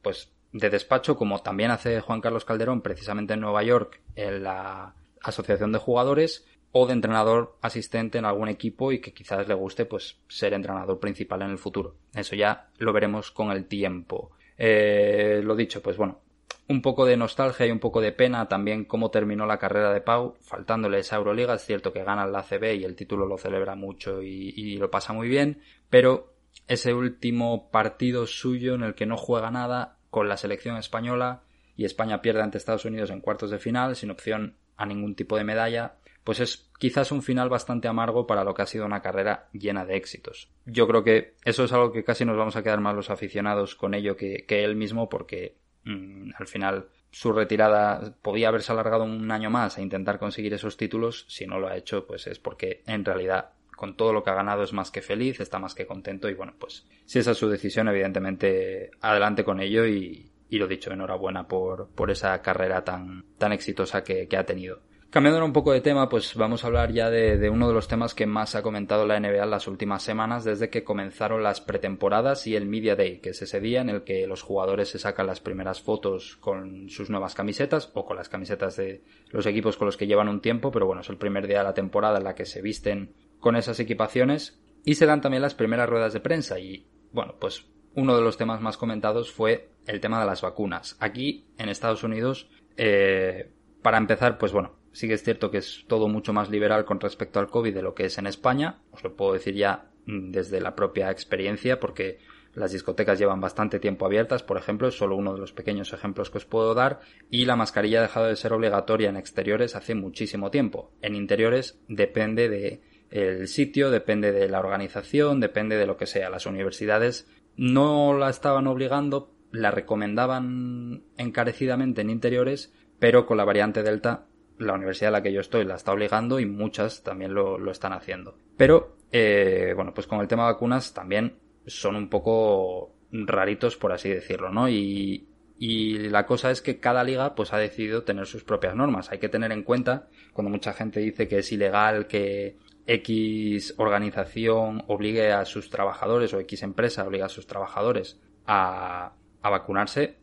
pues, 0.00 0.32
de 0.50 0.70
despacho, 0.70 1.14
como 1.18 1.42
también 1.42 1.72
hace 1.72 2.00
Juan 2.00 2.22
Carlos 2.22 2.46
Calderón 2.46 2.80
precisamente 2.80 3.34
en 3.34 3.40
Nueva 3.40 3.62
York 3.64 4.00
en 4.14 4.44
la 4.44 4.94
Asociación 5.20 5.72
de 5.72 5.78
Jugadores, 5.78 6.46
o 6.72 6.86
de 6.86 6.92
entrenador 6.92 7.56
asistente 7.62 8.18
en 8.18 8.24
algún 8.24 8.48
equipo 8.48 8.92
y 8.92 9.00
que 9.00 9.12
quizás 9.12 9.48
le 9.48 9.54
guste 9.54 9.86
pues 9.86 10.18
ser 10.28 10.52
entrenador 10.52 11.00
principal 11.00 11.42
en 11.42 11.50
el 11.50 11.58
futuro. 11.58 11.96
Eso 12.14 12.36
ya 12.36 12.68
lo 12.78 12.92
veremos 12.92 13.30
con 13.30 13.50
el 13.50 13.66
tiempo. 13.66 14.30
Eh, 14.58 15.40
lo 15.42 15.56
dicho, 15.56 15.82
pues 15.82 15.96
bueno, 15.96 16.20
un 16.68 16.82
poco 16.82 17.06
de 17.06 17.16
nostalgia 17.16 17.66
y 17.66 17.70
un 17.70 17.78
poco 17.78 18.00
de 18.00 18.12
pena 18.12 18.48
también 18.48 18.84
cómo 18.84 19.10
terminó 19.10 19.46
la 19.46 19.58
carrera 19.58 19.92
de 19.92 20.00
Pau, 20.00 20.34
faltándole 20.40 20.98
esa 20.98 21.16
Euroliga. 21.16 21.54
Es 21.54 21.64
cierto 21.64 21.92
que 21.92 22.04
gana 22.04 22.26
la 22.26 22.42
CB 22.42 22.74
y 22.74 22.84
el 22.84 22.96
título 22.96 23.26
lo 23.26 23.38
celebra 23.38 23.74
mucho 23.74 24.22
y 24.22 24.76
lo 24.76 24.90
pasa 24.90 25.12
muy 25.12 25.28
bien, 25.28 25.60
pero 25.88 26.34
ese 26.68 26.94
último 26.94 27.70
partido 27.70 28.26
suyo 28.26 28.74
en 28.74 28.82
el 28.82 28.94
que 28.94 29.06
no 29.06 29.16
juega 29.16 29.50
nada 29.50 29.98
con 30.10 30.28
la 30.28 30.36
selección 30.36 30.76
española 30.76 31.42
y 31.76 31.84
España 31.84 32.22
pierde 32.22 32.42
ante 32.42 32.58
Estados 32.58 32.84
Unidos 32.84 33.10
en 33.10 33.20
cuartos 33.20 33.50
de 33.50 33.58
final 33.58 33.96
sin 33.96 34.10
opción 34.10 34.56
a 34.76 34.86
ningún 34.86 35.14
tipo 35.14 35.36
de 35.36 35.44
medalla, 35.44 35.96
pues 36.26 36.40
es 36.40 36.68
quizás 36.80 37.12
un 37.12 37.22
final 37.22 37.48
bastante 37.48 37.86
amargo 37.86 38.26
para 38.26 38.42
lo 38.42 38.52
que 38.52 38.62
ha 38.62 38.66
sido 38.66 38.84
una 38.84 39.00
carrera 39.00 39.48
llena 39.52 39.86
de 39.86 39.96
éxitos. 39.96 40.50
Yo 40.64 40.88
creo 40.88 41.04
que 41.04 41.36
eso 41.44 41.62
es 41.62 41.72
algo 41.72 41.92
que 41.92 42.02
casi 42.02 42.24
nos 42.24 42.36
vamos 42.36 42.56
a 42.56 42.64
quedar 42.64 42.80
más 42.80 42.96
los 42.96 43.10
aficionados 43.10 43.76
con 43.76 43.94
ello 43.94 44.16
que, 44.16 44.44
él 44.48 44.74
mismo 44.74 45.08
porque 45.08 45.54
mm, 45.84 46.30
al 46.36 46.48
final 46.48 46.88
su 47.12 47.32
retirada 47.32 48.12
podía 48.22 48.48
haberse 48.48 48.72
alargado 48.72 49.04
un 49.04 49.30
año 49.30 49.50
más 49.50 49.78
a 49.78 49.82
intentar 49.82 50.18
conseguir 50.18 50.52
esos 50.52 50.76
títulos. 50.76 51.26
Si 51.28 51.46
no 51.46 51.60
lo 51.60 51.68
ha 51.68 51.76
hecho, 51.76 52.08
pues 52.08 52.26
es 52.26 52.40
porque 52.40 52.82
en 52.88 53.04
realidad 53.04 53.50
con 53.76 53.96
todo 53.96 54.12
lo 54.12 54.24
que 54.24 54.30
ha 54.30 54.34
ganado 54.34 54.64
es 54.64 54.72
más 54.72 54.90
que 54.90 55.02
feliz, 55.02 55.38
está 55.38 55.60
más 55.60 55.76
que 55.76 55.86
contento 55.86 56.28
y 56.28 56.34
bueno, 56.34 56.54
pues 56.58 56.88
si 57.04 57.20
esa 57.20 57.30
es 57.30 57.38
su 57.38 57.48
decisión, 57.48 57.86
evidentemente 57.86 58.90
adelante 59.00 59.44
con 59.44 59.60
ello 59.60 59.86
y, 59.86 60.28
y 60.50 60.58
lo 60.58 60.66
dicho, 60.66 60.92
enhorabuena 60.92 61.46
por, 61.46 61.88
por 61.90 62.10
esa 62.10 62.42
carrera 62.42 62.82
tan, 62.82 63.26
tan 63.38 63.52
exitosa 63.52 64.02
que, 64.02 64.26
que 64.26 64.36
ha 64.36 64.44
tenido. 64.44 64.80
Cambiando 65.10 65.42
un 65.44 65.52
poco 65.52 65.72
de 65.72 65.80
tema, 65.80 66.08
pues 66.08 66.34
vamos 66.34 66.62
a 66.62 66.66
hablar 66.66 66.92
ya 66.92 67.08
de, 67.10 67.48
uno 67.48 67.68
de 67.68 67.74
los 67.74 67.88
temas 67.88 68.12
que 68.12 68.26
más 68.26 68.54
ha 68.54 68.62
comentado 68.62 69.06
la 69.06 69.18
NBA 69.18 69.44
en 69.44 69.50
las 69.50 69.68
últimas 69.68 70.02
semanas 70.02 70.44
desde 70.44 70.68
que 70.68 70.84
comenzaron 70.84 71.42
las 71.42 71.60
pretemporadas 71.60 72.46
y 72.46 72.56
el 72.56 72.66
Media 72.66 72.96
Day, 72.96 73.20
que 73.20 73.30
es 73.30 73.40
ese 73.40 73.60
día 73.60 73.80
en 73.80 73.88
el 73.88 74.02
que 74.02 74.26
los 74.26 74.42
jugadores 74.42 74.90
se 74.90 74.98
sacan 74.98 75.28
las 75.28 75.40
primeras 75.40 75.80
fotos 75.80 76.36
con 76.36 76.90
sus 76.90 77.08
nuevas 77.08 77.34
camisetas 77.34 77.90
o 77.94 78.04
con 78.04 78.16
las 78.16 78.28
camisetas 78.28 78.76
de 78.76 79.04
los 79.30 79.46
equipos 79.46 79.76
con 79.76 79.86
los 79.86 79.96
que 79.96 80.06
llevan 80.06 80.28
un 80.28 80.40
tiempo, 80.40 80.70
pero 80.70 80.86
bueno, 80.86 81.00
es 81.00 81.08
el 81.08 81.16
primer 81.16 81.46
día 81.46 81.58
de 81.58 81.64
la 81.64 81.74
temporada 81.74 82.18
en 82.18 82.24
la 82.24 82.34
que 82.34 82.44
se 82.44 82.60
visten 82.60 83.14
con 83.40 83.56
esas 83.56 83.78
equipaciones 83.80 84.60
y 84.84 84.96
se 84.96 85.06
dan 85.06 85.20
también 85.20 85.42
las 85.42 85.54
primeras 85.54 85.88
ruedas 85.88 86.12
de 86.12 86.20
prensa 86.20 86.58
y 86.58 86.86
bueno, 87.12 87.36
pues 87.40 87.64
uno 87.94 88.14
de 88.14 88.22
los 88.22 88.36
temas 88.36 88.60
más 88.60 88.76
comentados 88.76 89.32
fue 89.32 89.70
el 89.86 90.00
tema 90.00 90.20
de 90.20 90.26
las 90.26 90.42
vacunas. 90.42 90.96
Aquí 91.00 91.46
en 91.58 91.70
Estados 91.70 92.02
Unidos, 92.02 92.50
eh, 92.76 93.52
para 93.82 93.98
empezar, 93.98 94.36
pues 94.36 94.52
bueno, 94.52 94.72
sí 94.96 95.08
que 95.08 95.14
es 95.14 95.22
cierto 95.22 95.50
que 95.50 95.58
es 95.58 95.84
todo 95.88 96.08
mucho 96.08 96.32
más 96.32 96.48
liberal 96.48 96.86
con 96.86 97.00
respecto 97.00 97.38
al 97.38 97.48
COVID 97.48 97.74
de 97.74 97.82
lo 97.82 97.94
que 97.94 98.06
es 98.06 98.16
en 98.16 98.26
España. 98.26 98.78
Os 98.92 99.04
lo 99.04 99.14
puedo 99.14 99.34
decir 99.34 99.54
ya 99.54 99.90
mm, 100.06 100.30
desde 100.30 100.58
la 100.58 100.74
propia 100.74 101.10
experiencia 101.10 101.78
porque 101.78 102.18
las 102.54 102.72
discotecas 102.72 103.18
llevan 103.18 103.42
bastante 103.42 103.78
tiempo 103.78 104.06
abiertas, 104.06 104.42
por 104.42 104.56
ejemplo, 104.56 104.88
es 104.88 104.96
solo 104.96 105.14
uno 105.14 105.34
de 105.34 105.40
los 105.40 105.52
pequeños 105.52 105.92
ejemplos 105.92 106.30
que 106.30 106.38
os 106.38 106.46
puedo 106.46 106.72
dar, 106.72 107.00
y 107.30 107.44
la 107.44 107.56
mascarilla 107.56 107.98
ha 107.98 108.02
dejado 108.02 108.26
de 108.28 108.36
ser 108.36 108.54
obligatoria 108.54 109.10
en 109.10 109.18
exteriores 109.18 109.76
hace 109.76 109.94
muchísimo 109.94 110.50
tiempo. 110.50 110.90
En 111.02 111.14
interiores 111.14 111.78
depende 111.88 112.48
de 112.48 112.80
el 113.10 113.48
sitio, 113.48 113.90
depende 113.90 114.32
de 114.32 114.48
la 114.48 114.60
organización, 114.60 115.40
depende 115.40 115.76
de 115.76 115.86
lo 115.86 115.98
que 115.98 116.06
sea. 116.06 116.30
Las 116.30 116.46
universidades 116.46 117.28
no 117.58 118.16
la 118.16 118.30
estaban 118.30 118.66
obligando, 118.66 119.34
la 119.52 119.70
recomendaban 119.70 121.02
encarecidamente 121.18 122.00
en 122.00 122.08
interiores, 122.08 122.72
pero 122.98 123.26
con 123.26 123.36
la 123.36 123.44
variante 123.44 123.82
Delta 123.82 124.28
la 124.58 124.74
universidad 124.74 125.08
en 125.08 125.12
la 125.12 125.22
que 125.22 125.32
yo 125.32 125.40
estoy 125.40 125.64
la 125.64 125.74
está 125.74 125.92
obligando 125.92 126.40
y 126.40 126.46
muchas 126.46 127.02
también 127.02 127.34
lo, 127.34 127.70
están 127.70 127.92
haciendo. 127.92 128.36
Pero, 128.56 128.96
eh, 129.12 129.72
bueno, 129.74 129.92
pues 129.94 130.06
con 130.06 130.20
el 130.20 130.28
tema 130.28 130.46
de 130.46 130.52
vacunas 130.52 130.94
también 130.94 131.38
son 131.66 131.96
un 131.96 132.08
poco 132.08 132.94
raritos, 133.10 133.76
por 133.76 133.92
así 133.92 134.08
decirlo, 134.08 134.50
¿no? 134.50 134.68
Y, 134.68 135.28
y 135.58 135.98
la 136.08 136.26
cosa 136.26 136.50
es 136.50 136.60
que 136.60 136.78
cada 136.78 137.04
liga 137.04 137.34
pues 137.34 137.52
ha 137.52 137.58
decidido 137.58 138.02
tener 138.02 138.26
sus 138.26 138.44
propias 138.44 138.74
normas. 138.74 139.10
Hay 139.10 139.18
que 139.18 139.28
tener 139.28 139.52
en 139.52 139.62
cuenta 139.62 140.08
cuando 140.32 140.50
mucha 140.50 140.72
gente 140.72 141.00
dice 141.00 141.28
que 141.28 141.38
es 141.38 141.52
ilegal 141.52 142.06
que 142.06 142.56
X 142.86 143.74
organización 143.78 144.84
obligue 144.86 145.32
a 145.32 145.44
sus 145.44 145.70
trabajadores 145.70 146.32
o 146.34 146.40
X 146.40 146.62
empresa 146.62 147.04
obligue 147.04 147.24
a 147.24 147.28
sus 147.28 147.46
trabajadores 147.46 148.20
a, 148.46 149.12
a 149.42 149.50
vacunarse, 149.50 150.18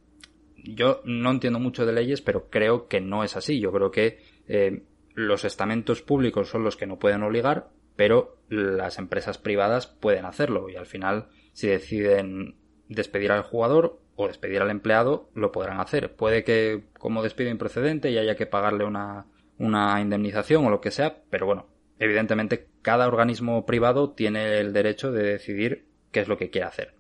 yo 0.58 1.02
no 1.06 1.32
entiendo 1.32 1.60
mucho 1.60 1.86
de 1.86 1.94
leyes, 1.94 2.22
pero 2.22 2.50
creo 2.50 2.88
que 2.88 3.02
no 3.02 3.24
es 3.24 3.36
así. 3.36 3.60
Yo 3.60 3.72
creo 3.72 3.92
que 3.92 4.20
eh, 4.48 4.84
los 5.14 5.46
estamentos 5.46 6.02
públicos 6.02 6.50
son 6.50 6.64
los 6.64 6.78
que 6.78 6.88
no 6.88 7.00
pueden 7.00 7.24
obligar, 7.24 7.70
pero 7.96 8.38
las 8.50 8.98
empresas 8.98 9.38
privadas 9.38 9.88
pueden 9.88 10.26
hacerlo 10.26 10.70
y 10.70 10.76
al 10.76 10.86
final 10.86 11.28
si 11.54 11.68
deciden 11.68 12.56
despedir 12.90 13.32
al 13.32 13.44
jugador 13.44 14.00
o 14.16 14.28
despedir 14.28 14.62
al 14.62 14.72
empleado 14.72 15.30
lo 15.34 15.52
podrán 15.52 15.80
hacer. 15.80 16.16
Puede 16.16 16.44
que 16.44 16.84
como 16.98 17.24
despido 17.24 17.50
improcedente 17.50 18.12
y 18.12 18.18
haya 18.18 18.36
que 18.36 18.46
pagarle 18.46 18.86
una, 18.86 19.28
una 19.58 20.00
indemnización 20.02 20.66
o 20.66 20.70
lo 20.70 20.82
que 20.82 20.92
sea, 20.92 21.24
pero 21.30 21.46
bueno, 21.46 21.68
evidentemente 22.00 22.68
cada 22.82 23.08
organismo 23.08 23.66
privado 23.66 24.12
tiene 24.12 24.60
el 24.60 24.74
derecho 24.74 25.12
de 25.12 25.24
decidir 25.24 25.86
qué 26.12 26.22
es 26.22 26.28
lo 26.28 26.38
que 26.38 26.50
quiere 26.50 26.68
hacer. 26.68 26.94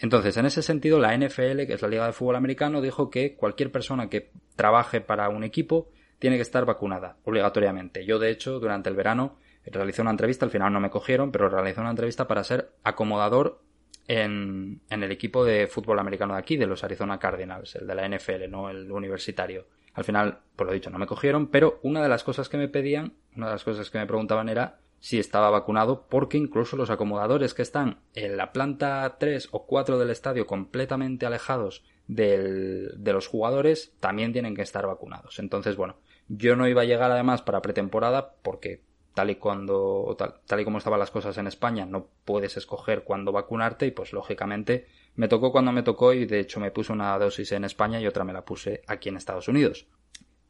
Entonces, 0.00 0.36
en 0.36 0.46
ese 0.46 0.62
sentido, 0.62 0.98
la 0.98 1.16
NFL, 1.16 1.66
que 1.66 1.74
es 1.74 1.82
la 1.82 1.88
Liga 1.88 2.06
de 2.06 2.12
Fútbol 2.12 2.36
Americano, 2.36 2.80
dijo 2.80 3.10
que 3.10 3.34
cualquier 3.34 3.72
persona 3.72 4.08
que 4.08 4.30
trabaje 4.54 5.00
para 5.00 5.28
un 5.28 5.42
equipo 5.42 5.90
tiene 6.18 6.36
que 6.36 6.42
estar 6.42 6.64
vacunada, 6.64 7.16
obligatoriamente. 7.24 8.04
Yo, 8.04 8.18
de 8.18 8.30
hecho, 8.30 8.60
durante 8.60 8.88
el 8.88 8.96
verano 8.96 9.36
realicé 9.64 10.02
una 10.02 10.10
entrevista, 10.10 10.44
al 10.44 10.50
final 10.50 10.72
no 10.72 10.80
me 10.80 10.90
cogieron, 10.90 11.30
pero 11.30 11.48
realicé 11.48 11.80
una 11.80 11.90
entrevista 11.90 12.26
para 12.26 12.44
ser 12.44 12.72
acomodador 12.84 13.60
en, 14.06 14.80
en, 14.88 15.02
el 15.02 15.12
equipo 15.12 15.44
de 15.44 15.66
fútbol 15.66 15.98
americano 15.98 16.34
de 16.34 16.40
aquí, 16.40 16.56
de 16.56 16.66
los 16.66 16.82
Arizona 16.84 17.18
Cardinals, 17.18 17.74
el 17.74 17.86
de 17.86 17.94
la 17.94 18.08
NFL, 18.08 18.48
no 18.48 18.70
el 18.70 18.90
universitario. 18.90 19.66
Al 19.94 20.04
final, 20.04 20.38
por 20.56 20.66
lo 20.66 20.72
dicho, 20.72 20.90
no 20.90 20.98
me 20.98 21.06
cogieron, 21.06 21.48
pero 21.48 21.80
una 21.82 22.02
de 22.02 22.08
las 22.08 22.24
cosas 22.24 22.48
que 22.48 22.56
me 22.56 22.68
pedían, 22.68 23.14
una 23.36 23.46
de 23.46 23.52
las 23.52 23.64
cosas 23.64 23.90
que 23.90 23.98
me 23.98 24.06
preguntaban 24.06 24.48
era 24.48 24.78
si 25.00 25.18
estaba 25.18 25.50
vacunado, 25.50 26.06
porque 26.08 26.38
incluso 26.38 26.76
los 26.76 26.90
acomodadores 26.90 27.54
que 27.54 27.62
están 27.62 28.00
en 28.14 28.36
la 28.36 28.52
planta 28.52 29.16
3 29.18 29.48
o 29.52 29.66
4 29.66 29.98
del 29.98 30.10
estadio 30.10 30.46
completamente 30.46 31.26
alejados 31.26 31.84
del, 32.06 32.92
de 32.96 33.12
los 33.12 33.26
jugadores 33.26 33.92
también 34.00 34.32
tienen 34.32 34.56
que 34.56 34.62
estar 34.62 34.86
vacunados. 34.86 35.38
Entonces, 35.38 35.76
bueno, 35.76 35.96
yo 36.28 36.56
no 36.56 36.68
iba 36.68 36.82
a 36.82 36.86
llegar 36.86 37.10
además 37.10 37.42
para 37.42 37.62
pretemporada 37.62 38.34
porque 38.42 38.82
tal 39.18 39.30
y 39.30 39.34
cuando 39.34 40.16
tal, 40.16 40.60
y 40.60 40.64
como 40.64 40.78
estaban 40.78 41.00
las 41.00 41.10
cosas 41.10 41.36
en 41.38 41.48
España 41.48 41.84
no 41.86 42.06
puedes 42.24 42.56
escoger 42.56 43.02
cuándo 43.02 43.32
vacunarte 43.32 43.86
y 43.86 43.90
pues 43.90 44.12
lógicamente 44.12 44.86
me 45.16 45.26
tocó 45.26 45.50
cuando 45.50 45.72
me 45.72 45.82
tocó 45.82 46.12
y 46.12 46.24
de 46.24 46.38
hecho 46.38 46.60
me 46.60 46.70
puse 46.70 46.92
una 46.92 47.18
dosis 47.18 47.50
en 47.50 47.64
España 47.64 48.00
y 48.00 48.06
otra 48.06 48.22
me 48.22 48.32
la 48.32 48.44
puse 48.44 48.82
aquí 48.86 49.08
en 49.08 49.16
Estados 49.16 49.48
Unidos. 49.48 49.88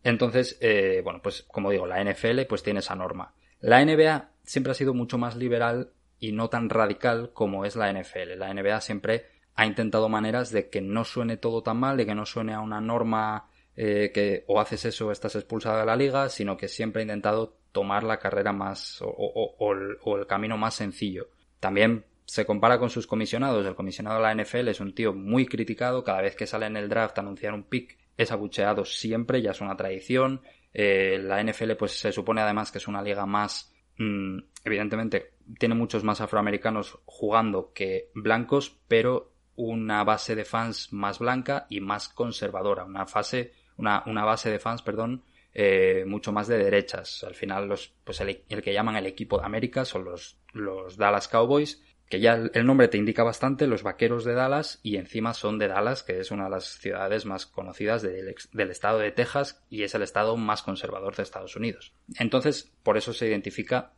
Entonces, 0.05 0.59
eh, 0.61 1.01
bueno, 1.03 1.21
pues 1.23 1.45
como 1.45 1.71
digo, 1.71 1.87
la 1.87 2.05
NFL 2.05 2.43
pues 2.47 2.63
tiene 2.63 2.81
esa 2.81 2.95
norma. 2.95 3.33
La 3.61 3.83
NBA 3.83 4.33
siempre 4.49 4.73
ha 4.73 4.75
sido 4.75 4.95
mucho 4.95 5.19
más 5.19 5.37
liberal 5.37 5.93
y 6.19 6.33
no 6.33 6.49
tan 6.49 6.71
radical 6.71 7.33
como 7.35 7.67
es 7.67 7.77
la 7.77 7.93
NFL. 7.93 8.39
La 8.39 8.53
NBA 8.53 8.81
siempre 8.81 9.27
ha 9.55 9.67
intentado 9.67 10.09
maneras 10.09 10.51
de 10.51 10.71
que 10.71 10.81
no 10.81 11.05
suene 11.05 11.37
todo 11.37 11.63
tan 11.63 11.77
mal, 11.77 11.99
de 11.99 12.07
que 12.07 12.15
no 12.15 12.25
suene 12.25 12.55
a 12.55 12.61
una 12.61 12.81
norma 12.81 13.51
eh, 13.77 14.11
que 14.13 14.45
o 14.47 14.59
haces 14.59 14.87
eso 14.87 15.09
o 15.09 15.13
estás 15.13 15.37
expulsado 15.37 15.79
de 15.79 15.85
la 15.85 15.97
liga, 15.97 16.31
sino 16.31 16.57
que 16.57 16.67
siempre 16.67 17.03
ha 17.03 17.05
intentado 17.05 17.59
tomar 17.73 18.05
la 18.05 18.19
carrera 18.19 18.53
más 18.53 19.01
o, 19.03 19.73
el, 19.73 20.27
camino 20.27 20.57
más 20.57 20.75
sencillo. 20.75 21.29
También 21.61 22.07
se 22.25 22.47
compara 22.47 22.79
con 22.79 22.89
sus 22.89 23.07
comisionados. 23.07 23.67
El 23.67 23.75
comisionado 23.75 24.17
de 24.17 24.23
la 24.23 24.35
NFL 24.35 24.69
es 24.69 24.81
un 24.81 24.95
tío 24.95 25.13
muy 25.13 25.45
criticado. 25.45 26.05
Cada 26.05 26.23
vez 26.23 26.35
que 26.35 26.47
sale 26.47 26.67
en 26.67 26.77
el 26.79 26.89
draft 26.89 27.19
a 27.19 27.21
anunciar 27.21 27.53
un 27.53 27.65
pick 27.65 27.99
es 28.17 28.33
abucheado 28.33 28.87
siempre, 28.87 29.43
ya 29.43 29.51
es 29.51 29.61
una 29.61 29.77
tradición. 29.77 30.41
Eh, 30.73 31.19
la 31.23 31.43
NFL 31.43 31.73
pues 31.73 31.93
se 32.01 32.13
supone 32.13 32.41
además 32.41 32.73
que 32.73 32.79
es 32.79 32.89
una 32.89 33.03
liga 33.03 33.27
más 33.27 33.73
Mm, 33.99 34.39
evidentemente 34.65 35.35
tiene 35.59 35.75
muchos 35.75 36.05
más 36.05 36.21
afroamericanos 36.21 36.99
jugando 37.05 37.73
que 37.73 38.11
blancos, 38.15 38.79
pero 38.89 39.33
una 39.57 40.05
base 40.05 40.37
de 40.37 40.45
fans 40.45 40.93
más 40.93 41.19
blanca 41.19 41.67
y 41.69 41.81
más 41.81 42.09
conservadora, 42.09 42.85
una 42.85 43.07
fase, 43.07 43.53
una, 43.77 44.03
base 44.25 44.51
de 44.51 44.61
fans, 44.61 44.83
perdón, 44.83 45.25
eh, 45.53 46.05
mucho 46.07 46.33
más 46.33 46.47
de 46.47 46.59
derechas. 46.59 47.25
Al 47.25 47.35
final, 47.35 47.67
los, 47.67 47.93
pues 48.05 48.21
el, 48.21 48.45
que 48.47 48.73
llaman 48.73 48.97
el 48.97 49.07
equipo 49.07 49.39
de 49.39 49.47
América 49.47 49.85
son 49.85 50.05
los, 50.05 50.39
los 50.53 50.97
Dallas 50.97 51.27
Cowboys, 51.27 51.83
que 52.09 52.21
ya 52.21 52.35
el 52.53 52.67
nombre 52.67 52.89
te 52.89 52.97
indica 52.97 53.23
bastante, 53.23 53.67
los 53.67 53.83
vaqueros 53.83 54.25
de 54.25 54.35
Dallas, 54.35 54.81
y 54.83 54.97
encima 54.97 55.35
son 55.35 55.59
de 55.59 55.69
Dallas, 55.69 56.03
que 56.03 56.19
es 56.21 56.31
una 56.31 56.45
de 56.45 56.51
las 56.51 56.79
ciudades 56.79 57.27
más 57.27 57.47
conocidas 57.47 58.03
del, 58.03 58.35
estado 58.71 58.99
de 58.99 59.13
Texas 59.13 59.63
y 59.69 59.83
es 59.83 59.95
el 59.95 60.03
estado 60.03 60.37
más 60.37 60.63
conservador 60.63 61.15
de 61.17 61.23
Estados 61.23 61.57
Unidos. 61.57 61.93
Entonces, 62.19 62.73
por 62.83 62.97
eso 62.97 63.13
se 63.13 63.29
identifica 63.29 63.93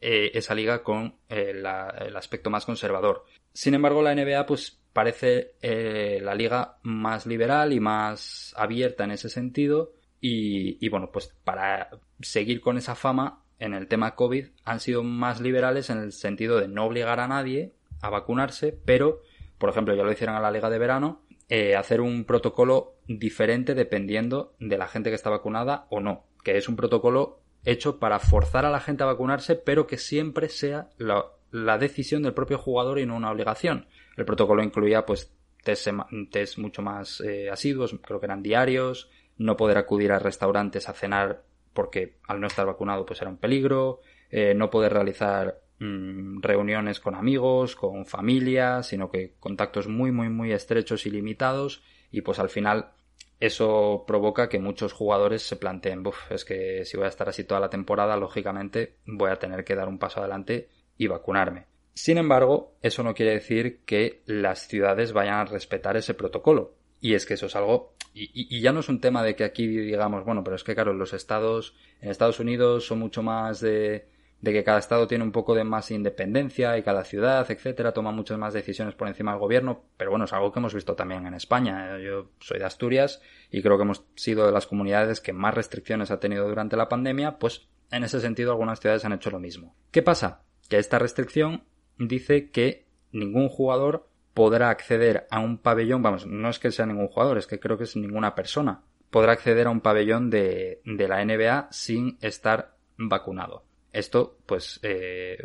eh, 0.00 0.30
esa 0.34 0.54
liga 0.54 0.82
con 0.82 1.18
eh, 1.28 1.52
el 1.52 2.16
aspecto 2.16 2.48
más 2.48 2.64
conservador. 2.64 3.24
Sin 3.52 3.74
embargo, 3.74 4.02
la 4.02 4.14
NBA, 4.14 4.46
pues 4.46 4.80
parece 4.92 5.56
eh, 5.60 6.20
la 6.22 6.34
liga 6.34 6.78
más 6.82 7.26
liberal 7.26 7.72
y 7.72 7.80
más 7.80 8.54
abierta 8.56 9.04
en 9.04 9.10
ese 9.10 9.28
sentido. 9.28 9.92
Y, 10.20 10.84
y 10.84 10.88
bueno, 10.88 11.10
pues 11.12 11.34
para 11.44 11.90
seguir 12.20 12.62
con 12.62 12.78
esa 12.78 12.94
fama, 12.94 13.43
en 13.64 13.72
el 13.72 13.88
tema 13.88 14.14
COVID 14.14 14.48
han 14.64 14.78
sido 14.78 15.02
más 15.02 15.40
liberales 15.40 15.88
en 15.88 15.98
el 15.98 16.12
sentido 16.12 16.60
de 16.60 16.68
no 16.68 16.84
obligar 16.84 17.18
a 17.18 17.28
nadie 17.28 17.72
a 18.02 18.10
vacunarse, 18.10 18.78
pero, 18.84 19.22
por 19.56 19.70
ejemplo, 19.70 19.94
ya 19.94 20.02
lo 20.02 20.12
hicieron 20.12 20.36
a 20.36 20.40
la 20.40 20.50
Liga 20.50 20.68
de 20.68 20.78
Verano, 20.78 21.22
eh, 21.48 21.74
hacer 21.74 22.02
un 22.02 22.24
protocolo 22.24 22.96
diferente 23.08 23.74
dependiendo 23.74 24.52
de 24.58 24.76
la 24.76 24.86
gente 24.86 25.08
que 25.08 25.16
está 25.16 25.30
vacunada 25.30 25.86
o 25.88 26.00
no, 26.00 26.24
que 26.42 26.58
es 26.58 26.68
un 26.68 26.76
protocolo 26.76 27.40
hecho 27.64 27.98
para 27.98 28.18
forzar 28.18 28.66
a 28.66 28.70
la 28.70 28.80
gente 28.80 29.02
a 29.02 29.06
vacunarse, 29.06 29.54
pero 29.54 29.86
que 29.86 29.96
siempre 29.96 30.50
sea 30.50 30.90
la, 30.98 31.78
decisión 31.78 32.22
del 32.22 32.34
propio 32.34 32.58
jugador 32.58 32.98
y 32.98 33.06
no 33.06 33.16
una 33.16 33.30
obligación. 33.30 33.86
El 34.18 34.26
protocolo 34.26 34.62
incluía 34.62 35.06
pues 35.06 35.32
test, 35.62 35.88
test 36.30 36.58
mucho 36.58 36.82
más 36.82 37.22
eh, 37.22 37.48
asiduos, 37.48 37.96
creo 38.02 38.20
que 38.20 38.26
eran 38.26 38.42
diarios, 38.42 39.08
no 39.38 39.56
poder 39.56 39.78
acudir 39.78 40.12
a 40.12 40.18
restaurantes 40.18 40.88
a 40.88 40.92
cenar 40.92 41.44
porque 41.74 42.16
al 42.26 42.40
no 42.40 42.46
estar 42.46 42.64
vacunado 42.64 43.04
pues 43.04 43.20
era 43.20 43.30
un 43.30 43.36
peligro, 43.36 44.00
eh, 44.30 44.54
no 44.54 44.70
poder 44.70 44.92
realizar 44.92 45.60
mm, 45.80 46.40
reuniones 46.40 47.00
con 47.00 47.14
amigos, 47.14 47.76
con 47.76 48.06
familia, 48.06 48.82
sino 48.82 49.10
que 49.10 49.34
contactos 49.38 49.88
muy, 49.88 50.12
muy, 50.12 50.30
muy 50.30 50.52
estrechos 50.52 51.04
y 51.04 51.10
limitados 51.10 51.82
y 52.10 52.22
pues 52.22 52.38
al 52.38 52.48
final 52.48 52.92
eso 53.40 54.04
provoca 54.06 54.48
que 54.48 54.58
muchos 54.58 54.92
jugadores 54.92 55.42
se 55.42 55.56
planteen, 55.56 56.02
Buf, 56.02 56.30
es 56.30 56.44
que 56.44 56.84
si 56.84 56.96
voy 56.96 57.06
a 57.06 57.10
estar 57.10 57.28
así 57.28 57.44
toda 57.44 57.60
la 57.60 57.68
temporada, 57.68 58.16
lógicamente 58.16 58.96
voy 59.04 59.30
a 59.30 59.36
tener 59.38 59.64
que 59.64 59.74
dar 59.74 59.88
un 59.88 59.98
paso 59.98 60.20
adelante 60.20 60.68
y 60.96 61.08
vacunarme. 61.08 61.66
Sin 61.92 62.18
embargo, 62.18 62.74
eso 62.82 63.02
no 63.02 63.14
quiere 63.14 63.32
decir 63.32 63.84
que 63.84 64.22
las 64.26 64.66
ciudades 64.66 65.12
vayan 65.12 65.34
a 65.34 65.44
respetar 65.44 65.96
ese 65.96 66.14
protocolo. 66.14 66.74
Y 67.04 67.12
es 67.12 67.26
que 67.26 67.34
eso 67.34 67.44
es 67.44 67.54
algo. 67.54 67.92
Y, 68.14 68.62
ya 68.62 68.72
no 68.72 68.80
es 68.80 68.88
un 68.88 68.98
tema 68.98 69.22
de 69.22 69.36
que 69.36 69.44
aquí 69.44 69.66
digamos, 69.66 70.24
bueno, 70.24 70.42
pero 70.42 70.56
es 70.56 70.64
que 70.64 70.74
claro, 70.74 70.94
los 70.94 71.12
estados, 71.12 71.76
en 72.00 72.08
Estados 72.08 72.40
Unidos 72.40 72.86
son 72.86 72.98
mucho 72.98 73.22
más 73.22 73.60
de, 73.60 74.08
de 74.40 74.52
que 74.54 74.64
cada 74.64 74.78
estado 74.78 75.06
tiene 75.06 75.22
un 75.22 75.30
poco 75.30 75.54
de 75.54 75.64
más 75.64 75.90
independencia 75.90 76.78
y 76.78 76.82
cada 76.82 77.04
ciudad, 77.04 77.50
etcétera, 77.50 77.92
toma 77.92 78.10
muchas 78.10 78.38
más 78.38 78.54
decisiones 78.54 78.94
por 78.94 79.06
encima 79.06 79.32
del 79.32 79.40
gobierno, 79.40 79.84
pero 79.98 80.12
bueno, 80.12 80.24
es 80.24 80.32
algo 80.32 80.50
que 80.50 80.60
hemos 80.60 80.72
visto 80.72 80.94
también 80.94 81.26
en 81.26 81.34
España. 81.34 81.98
Yo 81.98 82.30
soy 82.40 82.58
de 82.58 82.64
Asturias 82.64 83.20
y 83.50 83.60
creo 83.60 83.76
que 83.76 83.82
hemos 83.82 84.06
sido 84.14 84.46
de 84.46 84.52
las 84.52 84.66
comunidades 84.66 85.20
que 85.20 85.34
más 85.34 85.52
restricciones 85.52 86.10
ha 86.10 86.20
tenido 86.20 86.48
durante 86.48 86.78
la 86.78 86.88
pandemia, 86.88 87.38
pues 87.38 87.68
en 87.90 88.04
ese 88.04 88.18
sentido 88.20 88.52
algunas 88.52 88.80
ciudades 88.80 89.04
han 89.04 89.12
hecho 89.12 89.28
lo 89.28 89.40
mismo. 89.40 89.76
¿Qué 89.90 90.00
pasa? 90.00 90.40
Que 90.70 90.78
esta 90.78 90.98
restricción 90.98 91.64
dice 91.98 92.48
que 92.48 92.86
ningún 93.12 93.50
jugador 93.50 94.08
podrá 94.34 94.70
acceder 94.70 95.26
a 95.30 95.38
un 95.38 95.58
pabellón, 95.58 96.02
vamos, 96.02 96.26
no 96.26 96.50
es 96.50 96.58
que 96.58 96.72
sea 96.72 96.86
ningún 96.86 97.08
jugador, 97.08 97.38
es 97.38 97.46
que 97.46 97.60
creo 97.60 97.78
que 97.78 97.84
es 97.84 97.96
ninguna 97.96 98.34
persona, 98.34 98.82
podrá 99.10 99.32
acceder 99.32 99.68
a 99.68 99.70
un 99.70 99.80
pabellón 99.80 100.28
de, 100.28 100.82
de 100.84 101.08
la 101.08 101.24
NBA 101.24 101.68
sin 101.70 102.18
estar 102.20 102.74
vacunado. 102.96 103.64
Esto, 103.92 104.38
pues, 104.44 104.80
eh, 104.82 105.38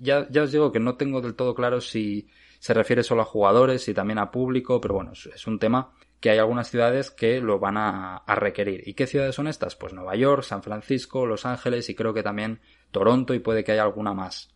ya, 0.00 0.28
ya 0.28 0.42
os 0.42 0.50
digo 0.50 0.72
que 0.72 0.80
no 0.80 0.96
tengo 0.96 1.20
del 1.20 1.36
todo 1.36 1.54
claro 1.54 1.80
si 1.80 2.28
se 2.58 2.74
refiere 2.74 3.04
solo 3.04 3.22
a 3.22 3.26
jugadores 3.26 3.88
y 3.88 3.94
también 3.94 4.18
a 4.18 4.32
público, 4.32 4.80
pero 4.80 4.94
bueno, 4.94 5.12
es 5.12 5.46
un 5.46 5.60
tema 5.60 5.92
que 6.18 6.30
hay 6.30 6.38
algunas 6.38 6.68
ciudades 6.68 7.12
que 7.12 7.40
lo 7.40 7.60
van 7.60 7.76
a, 7.76 8.16
a, 8.16 8.34
requerir. 8.34 8.82
¿Y 8.88 8.94
qué 8.94 9.06
ciudades 9.06 9.36
son 9.36 9.46
estas? 9.46 9.76
Pues 9.76 9.92
Nueva 9.92 10.16
York, 10.16 10.42
San 10.42 10.62
Francisco, 10.62 11.26
Los 11.26 11.46
Ángeles 11.46 11.88
y 11.90 11.94
creo 11.94 12.14
que 12.14 12.22
también 12.22 12.60
Toronto 12.90 13.34
y 13.34 13.38
puede 13.38 13.62
que 13.62 13.72
haya 13.72 13.82
alguna 13.82 14.14
más. 14.14 14.52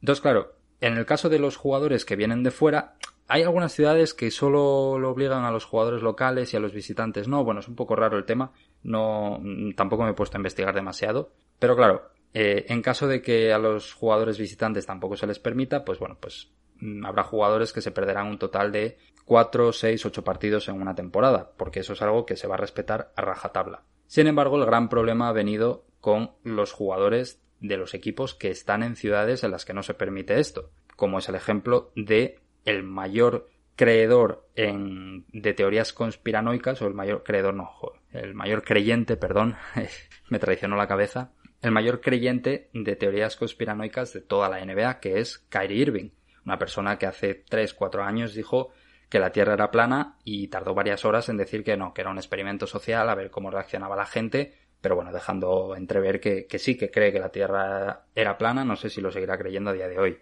Entonces, 0.00 0.20
claro, 0.20 0.59
en 0.80 0.96
el 0.96 1.06
caso 1.06 1.28
de 1.28 1.38
los 1.38 1.56
jugadores 1.56 2.04
que 2.04 2.16
vienen 2.16 2.42
de 2.42 2.50
fuera, 2.50 2.94
hay 3.28 3.42
algunas 3.42 3.72
ciudades 3.72 4.12
que 4.12 4.30
solo 4.30 4.98
lo 4.98 5.10
obligan 5.10 5.44
a 5.44 5.52
los 5.52 5.64
jugadores 5.64 6.02
locales 6.02 6.52
y 6.52 6.56
a 6.56 6.60
los 6.60 6.72
visitantes 6.72 7.28
no. 7.28 7.44
Bueno, 7.44 7.60
es 7.60 7.68
un 7.68 7.76
poco 7.76 7.94
raro 7.94 8.18
el 8.18 8.24
tema. 8.24 8.52
No, 8.82 9.40
tampoco 9.76 10.02
me 10.02 10.10
he 10.10 10.14
puesto 10.14 10.36
a 10.36 10.40
investigar 10.40 10.74
demasiado. 10.74 11.32
Pero 11.58 11.76
claro, 11.76 12.10
eh, 12.34 12.66
en 12.68 12.82
caso 12.82 13.06
de 13.06 13.22
que 13.22 13.52
a 13.52 13.58
los 13.58 13.92
jugadores 13.92 14.38
visitantes 14.38 14.86
tampoco 14.86 15.16
se 15.16 15.26
les 15.26 15.38
permita, 15.38 15.84
pues 15.84 15.98
bueno, 15.98 16.16
pues 16.18 16.50
mm, 16.80 17.04
habrá 17.04 17.22
jugadores 17.22 17.72
que 17.72 17.82
se 17.82 17.92
perderán 17.92 18.26
un 18.26 18.38
total 18.38 18.72
de 18.72 18.98
4, 19.26 19.72
6, 19.72 20.06
8 20.06 20.24
partidos 20.24 20.68
en 20.68 20.80
una 20.80 20.94
temporada, 20.94 21.52
porque 21.56 21.80
eso 21.80 21.92
es 21.92 22.02
algo 22.02 22.26
que 22.26 22.36
se 22.36 22.48
va 22.48 22.54
a 22.54 22.58
respetar 22.58 23.12
a 23.14 23.22
rajatabla. 23.22 23.84
Sin 24.06 24.26
embargo, 24.26 24.56
el 24.56 24.66
gran 24.66 24.88
problema 24.88 25.28
ha 25.28 25.32
venido 25.32 25.84
con 26.00 26.32
los 26.42 26.72
jugadores 26.72 27.40
de 27.60 27.76
los 27.76 27.94
equipos 27.94 28.34
que 28.34 28.50
están 28.50 28.82
en 28.82 28.96
ciudades 28.96 29.44
en 29.44 29.50
las 29.50 29.64
que 29.64 29.74
no 29.74 29.82
se 29.82 29.94
permite 29.94 30.40
esto, 30.40 30.70
como 30.96 31.18
es 31.18 31.28
el 31.28 31.34
ejemplo 31.34 31.92
de 31.94 32.38
el 32.64 32.82
mayor 32.82 33.48
creedor 33.76 34.46
en, 34.56 35.24
de 35.32 35.54
teorías 35.54 35.92
conspiranoicas, 35.92 36.82
o 36.82 36.86
el 36.86 36.94
mayor 36.94 37.22
creedor, 37.22 37.54
no, 37.54 37.70
el 38.12 38.34
mayor 38.34 38.62
creyente, 38.62 39.16
perdón, 39.16 39.56
me 40.28 40.38
traicionó 40.38 40.76
la 40.76 40.86
cabeza, 40.86 41.32
el 41.62 41.70
mayor 41.70 42.00
creyente 42.00 42.70
de 42.72 42.96
teorías 42.96 43.36
conspiranoicas 43.36 44.12
de 44.12 44.20
toda 44.20 44.48
la 44.48 44.64
NBA, 44.64 45.00
que 45.00 45.20
es 45.20 45.38
Kyrie 45.48 45.82
Irving, 45.82 46.10
una 46.44 46.58
persona 46.58 46.98
que 46.98 47.06
hace 47.06 47.44
3-4 47.44 48.04
años 48.04 48.34
dijo 48.34 48.70
que 49.08 49.18
la 49.18 49.32
Tierra 49.32 49.54
era 49.54 49.70
plana 49.70 50.18
y 50.24 50.48
tardó 50.48 50.74
varias 50.74 51.04
horas 51.04 51.28
en 51.28 51.36
decir 51.36 51.64
que 51.64 51.76
no, 51.76 51.92
que 51.92 52.00
era 52.00 52.10
un 52.10 52.18
experimento 52.18 52.66
social, 52.66 53.08
a 53.08 53.14
ver 53.14 53.30
cómo 53.30 53.50
reaccionaba 53.50 53.96
la 53.96 54.06
gente, 54.06 54.54
pero 54.80 54.96
bueno, 54.96 55.12
dejando 55.12 55.74
entrever 55.76 56.20
que, 56.20 56.46
sí, 56.58 56.76
que 56.76 56.90
cree 56.90 57.12
que 57.12 57.20
la 57.20 57.30
Tierra 57.30 58.04
era 58.14 58.38
plana, 58.38 58.64
no 58.64 58.76
sé 58.76 58.88
si 58.90 59.00
lo 59.00 59.10
seguirá 59.10 59.36
creyendo 59.38 59.70
a 59.70 59.74
día 59.74 59.88
de 59.88 59.98
hoy. 59.98 60.18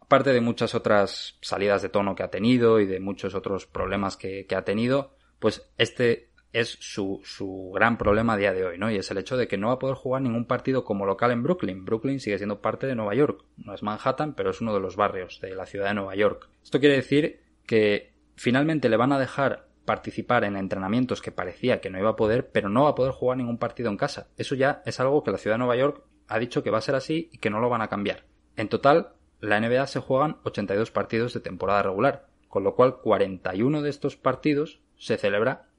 Aparte 0.00 0.32
de 0.32 0.40
muchas 0.40 0.74
otras 0.74 1.36
salidas 1.40 1.82
de 1.82 1.88
tono 1.88 2.14
que 2.14 2.22
ha 2.22 2.30
tenido 2.30 2.80
y 2.80 2.86
de 2.86 3.00
muchos 3.00 3.34
otros 3.34 3.66
problemas 3.66 4.16
que, 4.16 4.46
que 4.46 4.54
ha 4.54 4.64
tenido, 4.64 5.16
pues 5.38 5.70
este 5.76 6.28
es 6.52 6.78
su, 6.80 7.20
su, 7.24 7.72
gran 7.74 7.98
problema 7.98 8.32
a 8.32 8.36
día 8.36 8.54
de 8.54 8.64
hoy, 8.64 8.78
¿no? 8.78 8.90
Y 8.90 8.96
es 8.96 9.10
el 9.10 9.18
hecho 9.18 9.36
de 9.36 9.48
que 9.48 9.58
no 9.58 9.68
va 9.68 9.74
a 9.74 9.78
poder 9.78 9.96
jugar 9.96 10.22
ningún 10.22 10.46
partido 10.46 10.84
como 10.84 11.04
local 11.04 11.30
en 11.30 11.42
Brooklyn. 11.42 11.84
Brooklyn 11.84 12.20
sigue 12.20 12.38
siendo 12.38 12.62
parte 12.62 12.86
de 12.86 12.94
Nueva 12.94 13.14
York. 13.14 13.44
No 13.58 13.74
es 13.74 13.82
Manhattan, 13.82 14.34
pero 14.34 14.50
es 14.50 14.60
uno 14.62 14.72
de 14.72 14.80
los 14.80 14.96
barrios 14.96 15.40
de 15.42 15.54
la 15.54 15.66
ciudad 15.66 15.88
de 15.88 15.94
Nueva 15.94 16.14
York. 16.14 16.48
Esto 16.62 16.80
quiere 16.80 16.96
decir 16.96 17.42
que 17.66 18.14
finalmente 18.36 18.88
le 18.88 18.96
van 18.96 19.12
a 19.12 19.18
dejar 19.18 19.67
participar 19.88 20.44
en 20.44 20.58
entrenamientos 20.58 21.22
que 21.22 21.32
parecía 21.32 21.80
que 21.80 21.88
no 21.88 21.98
iba 21.98 22.10
a 22.10 22.16
poder, 22.16 22.50
pero 22.50 22.68
no 22.68 22.84
va 22.84 22.90
a 22.90 22.94
poder 22.94 23.12
jugar 23.12 23.38
ningún 23.38 23.56
partido 23.56 23.88
en 23.88 23.96
casa. 23.96 24.28
Eso 24.36 24.54
ya 24.54 24.82
es 24.84 25.00
algo 25.00 25.24
que 25.24 25.30
la 25.30 25.38
ciudad 25.38 25.54
de 25.54 25.60
Nueva 25.60 25.76
York 25.76 26.02
ha 26.26 26.38
dicho 26.38 26.62
que 26.62 26.68
va 26.68 26.76
a 26.76 26.82
ser 26.82 26.94
así 26.94 27.30
y 27.32 27.38
que 27.38 27.48
no 27.48 27.58
lo 27.58 27.70
van 27.70 27.80
a 27.80 27.88
cambiar. 27.88 28.26
En 28.56 28.68
total, 28.68 29.14
la 29.40 29.58
NBA 29.58 29.86
se 29.86 30.00
juegan 30.00 30.36
82 30.44 30.90
partidos 30.90 31.32
de 31.32 31.40
temporada 31.40 31.82
regular, 31.82 32.26
con 32.50 32.64
lo 32.64 32.74
cual 32.74 32.98
41 32.98 33.80
de 33.80 33.88
estos 33.88 34.16
partidos 34.16 34.82
se 34.98 35.16
celebra 35.16 35.70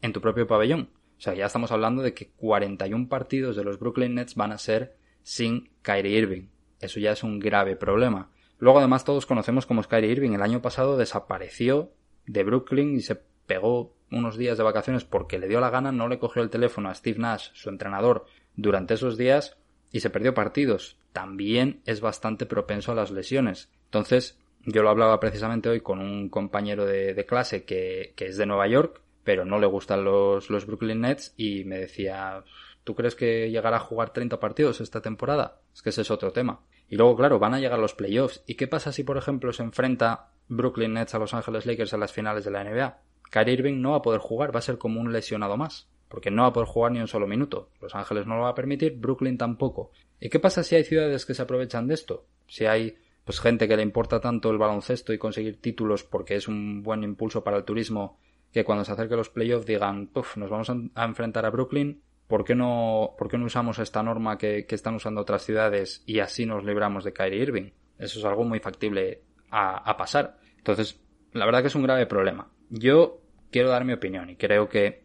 en 0.00 0.14
tu 0.14 0.22
propio 0.22 0.46
pabellón. 0.46 0.88
O 1.18 1.20
sea, 1.20 1.34
ya 1.34 1.44
estamos 1.44 1.72
hablando 1.72 2.00
de 2.00 2.14
que 2.14 2.30
41 2.30 3.06
partidos 3.10 3.54
de 3.54 3.64
los 3.64 3.78
Brooklyn 3.78 4.14
Nets 4.14 4.34
van 4.34 4.52
a 4.52 4.58
ser 4.58 4.96
sin 5.22 5.68
Kyrie 5.82 6.16
Irving. 6.16 6.46
Eso 6.80 7.00
ya 7.00 7.12
es 7.12 7.22
un 7.22 7.38
grave 7.38 7.76
problema. 7.76 8.30
Luego 8.58 8.78
además 8.78 9.04
todos 9.04 9.26
conocemos 9.26 9.66
como 9.66 9.82
Kyrie 9.82 10.10
Irving. 10.10 10.32
El 10.32 10.40
año 10.40 10.62
pasado 10.62 10.96
desapareció 10.96 11.92
de 12.24 12.44
Brooklyn 12.44 12.96
y 12.96 13.02
se 13.02 13.20
pegó 13.46 13.94
unos 14.10 14.36
días 14.36 14.58
de 14.58 14.64
vacaciones 14.64 15.04
porque 15.04 15.38
le 15.38 15.48
dio 15.48 15.60
la 15.60 15.70
gana, 15.70 15.92
no 15.92 16.08
le 16.08 16.18
cogió 16.18 16.42
el 16.42 16.50
teléfono 16.50 16.88
a 16.88 16.94
Steve 16.94 17.18
Nash, 17.18 17.48
su 17.54 17.70
entrenador, 17.70 18.26
durante 18.54 18.94
esos 18.94 19.16
días 19.16 19.56
y 19.90 20.00
se 20.00 20.10
perdió 20.10 20.34
partidos. 20.34 20.98
También 21.12 21.82
es 21.84 22.00
bastante 22.00 22.46
propenso 22.46 22.92
a 22.92 22.94
las 22.94 23.10
lesiones. 23.10 23.70
Entonces, 23.84 24.38
yo 24.64 24.82
lo 24.82 24.90
hablaba 24.90 25.20
precisamente 25.20 25.68
hoy 25.68 25.80
con 25.80 25.98
un 25.98 26.28
compañero 26.28 26.86
de, 26.86 27.26
clase 27.26 27.64
que, 27.64 28.14
es 28.16 28.36
de 28.36 28.46
Nueva 28.46 28.68
York, 28.68 29.00
pero 29.24 29.44
no 29.44 29.58
le 29.58 29.66
gustan 29.66 30.04
los, 30.04 30.50
los 30.50 30.66
Brooklyn 30.66 31.00
Nets 31.00 31.34
y 31.36 31.64
me 31.64 31.78
decía, 31.78 32.42
¿tú 32.84 32.94
crees 32.94 33.14
que 33.14 33.50
llegará 33.50 33.76
a 33.76 33.80
jugar 33.80 34.12
30 34.12 34.40
partidos 34.40 34.80
esta 34.80 35.00
temporada? 35.00 35.60
Es 35.74 35.82
que 35.82 35.90
ese 35.90 36.02
es 36.02 36.10
otro 36.10 36.32
tema. 36.32 36.60
Y 36.88 36.96
luego, 36.96 37.16
claro, 37.16 37.38
van 37.38 37.54
a 37.54 37.60
llegar 37.60 37.78
los 37.78 37.94
playoffs. 37.94 38.42
¿Y 38.46 38.54
qué 38.54 38.66
pasa 38.68 38.92
si, 38.92 39.02
por 39.02 39.16
ejemplo, 39.16 39.52
se 39.52 39.62
enfrenta 39.62 40.30
Brooklyn 40.48 40.94
Nets 40.94 41.14
a 41.14 41.18
Los 41.18 41.34
Ángeles 41.34 41.66
Lakers 41.66 41.92
en 41.92 42.00
las 42.00 42.12
finales 42.12 42.44
de 42.44 42.50
la 42.50 42.64
NBA? 42.64 42.98
Kyrie 43.32 43.54
Irving 43.54 43.80
no 43.80 43.92
va 43.92 43.96
a 43.96 44.02
poder 44.02 44.20
jugar, 44.20 44.54
va 44.54 44.58
a 44.58 44.62
ser 44.62 44.76
como 44.76 45.00
un 45.00 45.10
lesionado 45.10 45.56
más, 45.56 45.88
porque 46.08 46.30
no 46.30 46.42
va 46.42 46.48
a 46.48 46.52
poder 46.52 46.68
jugar 46.68 46.92
ni 46.92 47.00
un 47.00 47.08
solo 47.08 47.26
minuto. 47.26 47.70
Los 47.80 47.94
Ángeles 47.94 48.26
no 48.26 48.36
lo 48.36 48.42
va 48.42 48.50
a 48.50 48.54
permitir, 48.54 48.98
Brooklyn 48.98 49.38
tampoco. 49.38 49.90
¿Y 50.20 50.28
qué 50.28 50.38
pasa 50.38 50.62
si 50.62 50.76
hay 50.76 50.84
ciudades 50.84 51.24
que 51.24 51.32
se 51.32 51.40
aprovechan 51.40 51.88
de 51.88 51.94
esto? 51.94 52.26
Si 52.46 52.66
hay 52.66 52.94
pues 53.24 53.40
gente 53.40 53.66
que 53.66 53.76
le 53.76 53.82
importa 53.82 54.20
tanto 54.20 54.50
el 54.50 54.58
baloncesto 54.58 55.14
y 55.14 55.18
conseguir 55.18 55.62
títulos 55.62 56.04
porque 56.04 56.36
es 56.36 56.46
un 56.46 56.82
buen 56.82 57.04
impulso 57.04 57.42
para 57.42 57.56
el 57.56 57.64
turismo 57.64 58.18
que 58.52 58.64
cuando 58.64 58.84
se 58.84 58.92
acerque 58.92 59.16
los 59.16 59.30
playoffs 59.30 59.64
digan, 59.64 60.08
Puf, 60.08 60.36
nos 60.36 60.50
vamos 60.50 60.70
a 60.70 61.04
enfrentar 61.04 61.46
a 61.46 61.50
Brooklyn, 61.50 62.02
¿por 62.26 62.44
qué 62.44 62.54
no, 62.54 63.14
por 63.16 63.28
qué 63.28 63.38
no 63.38 63.46
usamos 63.46 63.78
esta 63.78 64.02
norma 64.02 64.36
que, 64.36 64.66
que, 64.66 64.74
están 64.74 64.94
usando 64.94 65.22
otras 65.22 65.42
ciudades 65.42 66.02
y 66.04 66.18
así 66.18 66.44
nos 66.44 66.64
libramos 66.64 67.04
de 67.04 67.14
Kyrie 67.14 67.40
Irving? 67.40 67.70
Eso 67.98 68.18
es 68.18 68.24
algo 68.26 68.44
muy 68.44 68.60
factible 68.60 69.22
a, 69.50 69.88
a 69.88 69.96
pasar. 69.96 70.36
Entonces, 70.58 71.00
la 71.32 71.46
verdad 71.46 71.62
que 71.62 71.68
es 71.68 71.74
un 71.74 71.84
grave 71.84 72.04
problema. 72.04 72.50
Yo 72.68 73.21
quiero 73.52 73.68
dar 73.68 73.84
mi 73.84 73.92
opinión 73.92 74.30
y 74.30 74.36
creo 74.36 74.68
que 74.68 75.04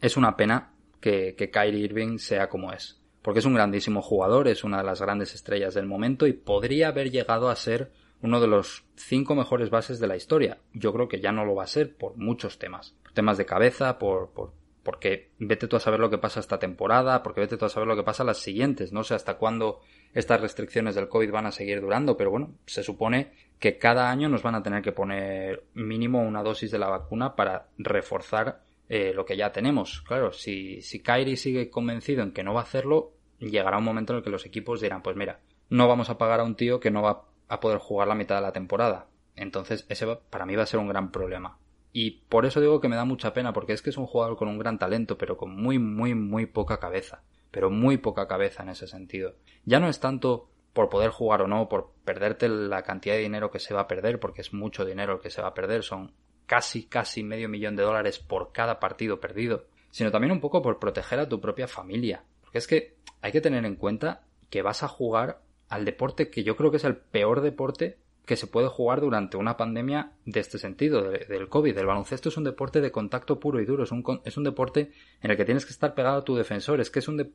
es 0.00 0.18
una 0.18 0.36
pena 0.36 0.74
que, 1.00 1.34
que 1.34 1.50
Kyrie 1.50 1.84
Irving 1.84 2.18
sea 2.18 2.48
como 2.50 2.72
es. 2.72 3.00
Porque 3.22 3.38
es 3.40 3.46
un 3.46 3.54
grandísimo 3.54 4.02
jugador, 4.02 4.48
es 4.48 4.64
una 4.64 4.78
de 4.78 4.84
las 4.84 5.00
grandes 5.00 5.34
estrellas 5.34 5.72
del 5.72 5.86
momento 5.86 6.26
y 6.26 6.34
podría 6.34 6.88
haber 6.88 7.10
llegado 7.10 7.48
a 7.48 7.56
ser 7.56 7.90
uno 8.20 8.40
de 8.40 8.46
los 8.46 8.84
cinco 8.96 9.34
mejores 9.34 9.70
bases 9.70 9.98
de 9.98 10.06
la 10.06 10.16
historia. 10.16 10.58
Yo 10.74 10.92
creo 10.92 11.08
que 11.08 11.20
ya 11.20 11.32
no 11.32 11.46
lo 11.46 11.54
va 11.54 11.64
a 11.64 11.68
ser 11.68 11.96
por 11.96 12.16
muchos 12.16 12.58
temas. 12.58 12.94
Por 13.02 13.12
temas 13.12 13.38
de 13.38 13.46
cabeza, 13.46 13.98
por, 13.98 14.30
por 14.30 14.52
porque 14.84 15.30
vete 15.38 15.66
tú 15.66 15.76
a 15.76 15.80
saber 15.80 15.98
lo 15.98 16.10
que 16.10 16.18
pasa 16.18 16.38
esta 16.38 16.58
temporada, 16.58 17.22
porque 17.22 17.40
vete 17.40 17.56
tú 17.56 17.64
a 17.64 17.70
saber 17.70 17.88
lo 17.88 17.96
que 17.96 18.02
pasa 18.02 18.22
las 18.22 18.38
siguientes. 18.38 18.92
No 18.92 19.02
sé 19.02 19.14
hasta 19.14 19.38
cuándo 19.38 19.80
estas 20.12 20.40
restricciones 20.40 20.94
del 20.94 21.08
COVID 21.08 21.32
van 21.32 21.46
a 21.46 21.52
seguir 21.52 21.80
durando, 21.80 22.16
pero 22.16 22.30
bueno, 22.30 22.54
se 22.66 22.82
supone 22.82 23.32
que 23.58 23.78
cada 23.78 24.10
año 24.10 24.28
nos 24.28 24.42
van 24.42 24.54
a 24.54 24.62
tener 24.62 24.82
que 24.82 24.92
poner 24.92 25.64
mínimo 25.74 26.22
una 26.22 26.42
dosis 26.42 26.70
de 26.70 26.78
la 26.78 26.88
vacuna 26.88 27.34
para 27.34 27.68
reforzar 27.78 28.60
eh, 28.88 29.12
lo 29.14 29.24
que 29.24 29.36
ya 29.36 29.52
tenemos. 29.52 30.02
Claro, 30.02 30.32
si, 30.32 30.82
si 30.82 31.00
Kyrie 31.00 31.36
sigue 31.36 31.70
convencido 31.70 32.22
en 32.22 32.32
que 32.32 32.44
no 32.44 32.52
va 32.52 32.60
a 32.60 32.64
hacerlo, 32.64 33.12
llegará 33.38 33.78
un 33.78 33.84
momento 33.84 34.12
en 34.12 34.18
el 34.18 34.22
que 34.22 34.30
los 34.30 34.44
equipos 34.44 34.82
dirán, 34.82 35.02
pues 35.02 35.16
mira, 35.16 35.40
no 35.70 35.88
vamos 35.88 36.10
a 36.10 36.18
pagar 36.18 36.40
a 36.40 36.44
un 36.44 36.56
tío 36.56 36.78
que 36.78 36.90
no 36.90 37.02
va 37.02 37.24
a 37.48 37.60
poder 37.60 37.78
jugar 37.78 38.06
la 38.06 38.14
mitad 38.14 38.36
de 38.36 38.42
la 38.42 38.52
temporada. 38.52 39.06
Entonces, 39.34 39.86
ese 39.88 40.06
para 40.30 40.46
mí 40.46 40.54
va 40.54 40.64
a 40.64 40.66
ser 40.66 40.78
un 40.78 40.88
gran 40.88 41.10
problema. 41.10 41.58
Y 41.96 42.22
por 42.28 42.44
eso 42.44 42.60
digo 42.60 42.80
que 42.80 42.88
me 42.88 42.96
da 42.96 43.04
mucha 43.04 43.32
pena, 43.32 43.52
porque 43.52 43.72
es 43.72 43.80
que 43.80 43.90
es 43.90 43.96
un 43.96 44.06
jugador 44.06 44.36
con 44.36 44.48
un 44.48 44.58
gran 44.58 44.80
talento, 44.80 45.16
pero 45.16 45.36
con 45.36 45.54
muy, 45.54 45.78
muy, 45.78 46.12
muy 46.12 46.44
poca 46.44 46.80
cabeza. 46.80 47.22
Pero 47.52 47.70
muy 47.70 47.98
poca 47.98 48.26
cabeza 48.26 48.64
en 48.64 48.70
ese 48.70 48.88
sentido. 48.88 49.36
Ya 49.64 49.78
no 49.78 49.88
es 49.88 50.00
tanto 50.00 50.50
por 50.72 50.88
poder 50.88 51.10
jugar 51.10 51.42
o 51.42 51.46
no, 51.46 51.68
por 51.68 51.92
perderte 52.04 52.48
la 52.48 52.82
cantidad 52.82 53.14
de 53.14 53.20
dinero 53.20 53.52
que 53.52 53.60
se 53.60 53.74
va 53.74 53.82
a 53.82 53.86
perder, 53.86 54.18
porque 54.18 54.40
es 54.40 54.52
mucho 54.52 54.84
dinero 54.84 55.12
el 55.12 55.20
que 55.20 55.30
se 55.30 55.40
va 55.40 55.46
a 55.46 55.54
perder, 55.54 55.84
son 55.84 56.12
casi, 56.46 56.84
casi 56.86 57.22
medio 57.22 57.48
millón 57.48 57.76
de 57.76 57.84
dólares 57.84 58.18
por 58.18 58.50
cada 58.50 58.80
partido 58.80 59.20
perdido, 59.20 59.66
sino 59.92 60.10
también 60.10 60.32
un 60.32 60.40
poco 60.40 60.62
por 60.62 60.80
proteger 60.80 61.20
a 61.20 61.28
tu 61.28 61.40
propia 61.40 61.68
familia. 61.68 62.24
Porque 62.42 62.58
es 62.58 62.66
que 62.66 62.96
hay 63.22 63.30
que 63.30 63.40
tener 63.40 63.64
en 63.64 63.76
cuenta 63.76 64.24
que 64.50 64.62
vas 64.62 64.82
a 64.82 64.88
jugar 64.88 65.42
al 65.68 65.84
deporte 65.84 66.28
que 66.28 66.42
yo 66.42 66.56
creo 66.56 66.72
que 66.72 66.78
es 66.78 66.84
el 66.84 66.96
peor 66.96 67.40
deporte 67.40 67.98
que 68.24 68.36
se 68.36 68.46
puede 68.46 68.68
jugar 68.68 69.00
durante 69.00 69.36
una 69.36 69.56
pandemia 69.56 70.12
de 70.24 70.40
este 70.40 70.58
sentido, 70.58 71.10
del 71.10 71.48
COVID. 71.48 71.76
El 71.76 71.86
baloncesto 71.86 72.28
es 72.28 72.36
un 72.36 72.44
deporte 72.44 72.80
de 72.80 72.90
contacto 72.90 73.38
puro 73.38 73.60
y 73.60 73.66
duro, 73.66 73.84
es 73.84 73.92
un, 73.92 74.20
es 74.24 74.36
un 74.36 74.44
deporte 74.44 74.92
en 75.20 75.30
el 75.30 75.36
que 75.36 75.44
tienes 75.44 75.66
que 75.66 75.72
estar 75.72 75.94
pegado 75.94 76.18
a 76.18 76.24
tu 76.24 76.34
defensor. 76.34 76.80
Es 76.80 76.90
que 76.90 77.00
es 77.00 77.08
un 77.08 77.34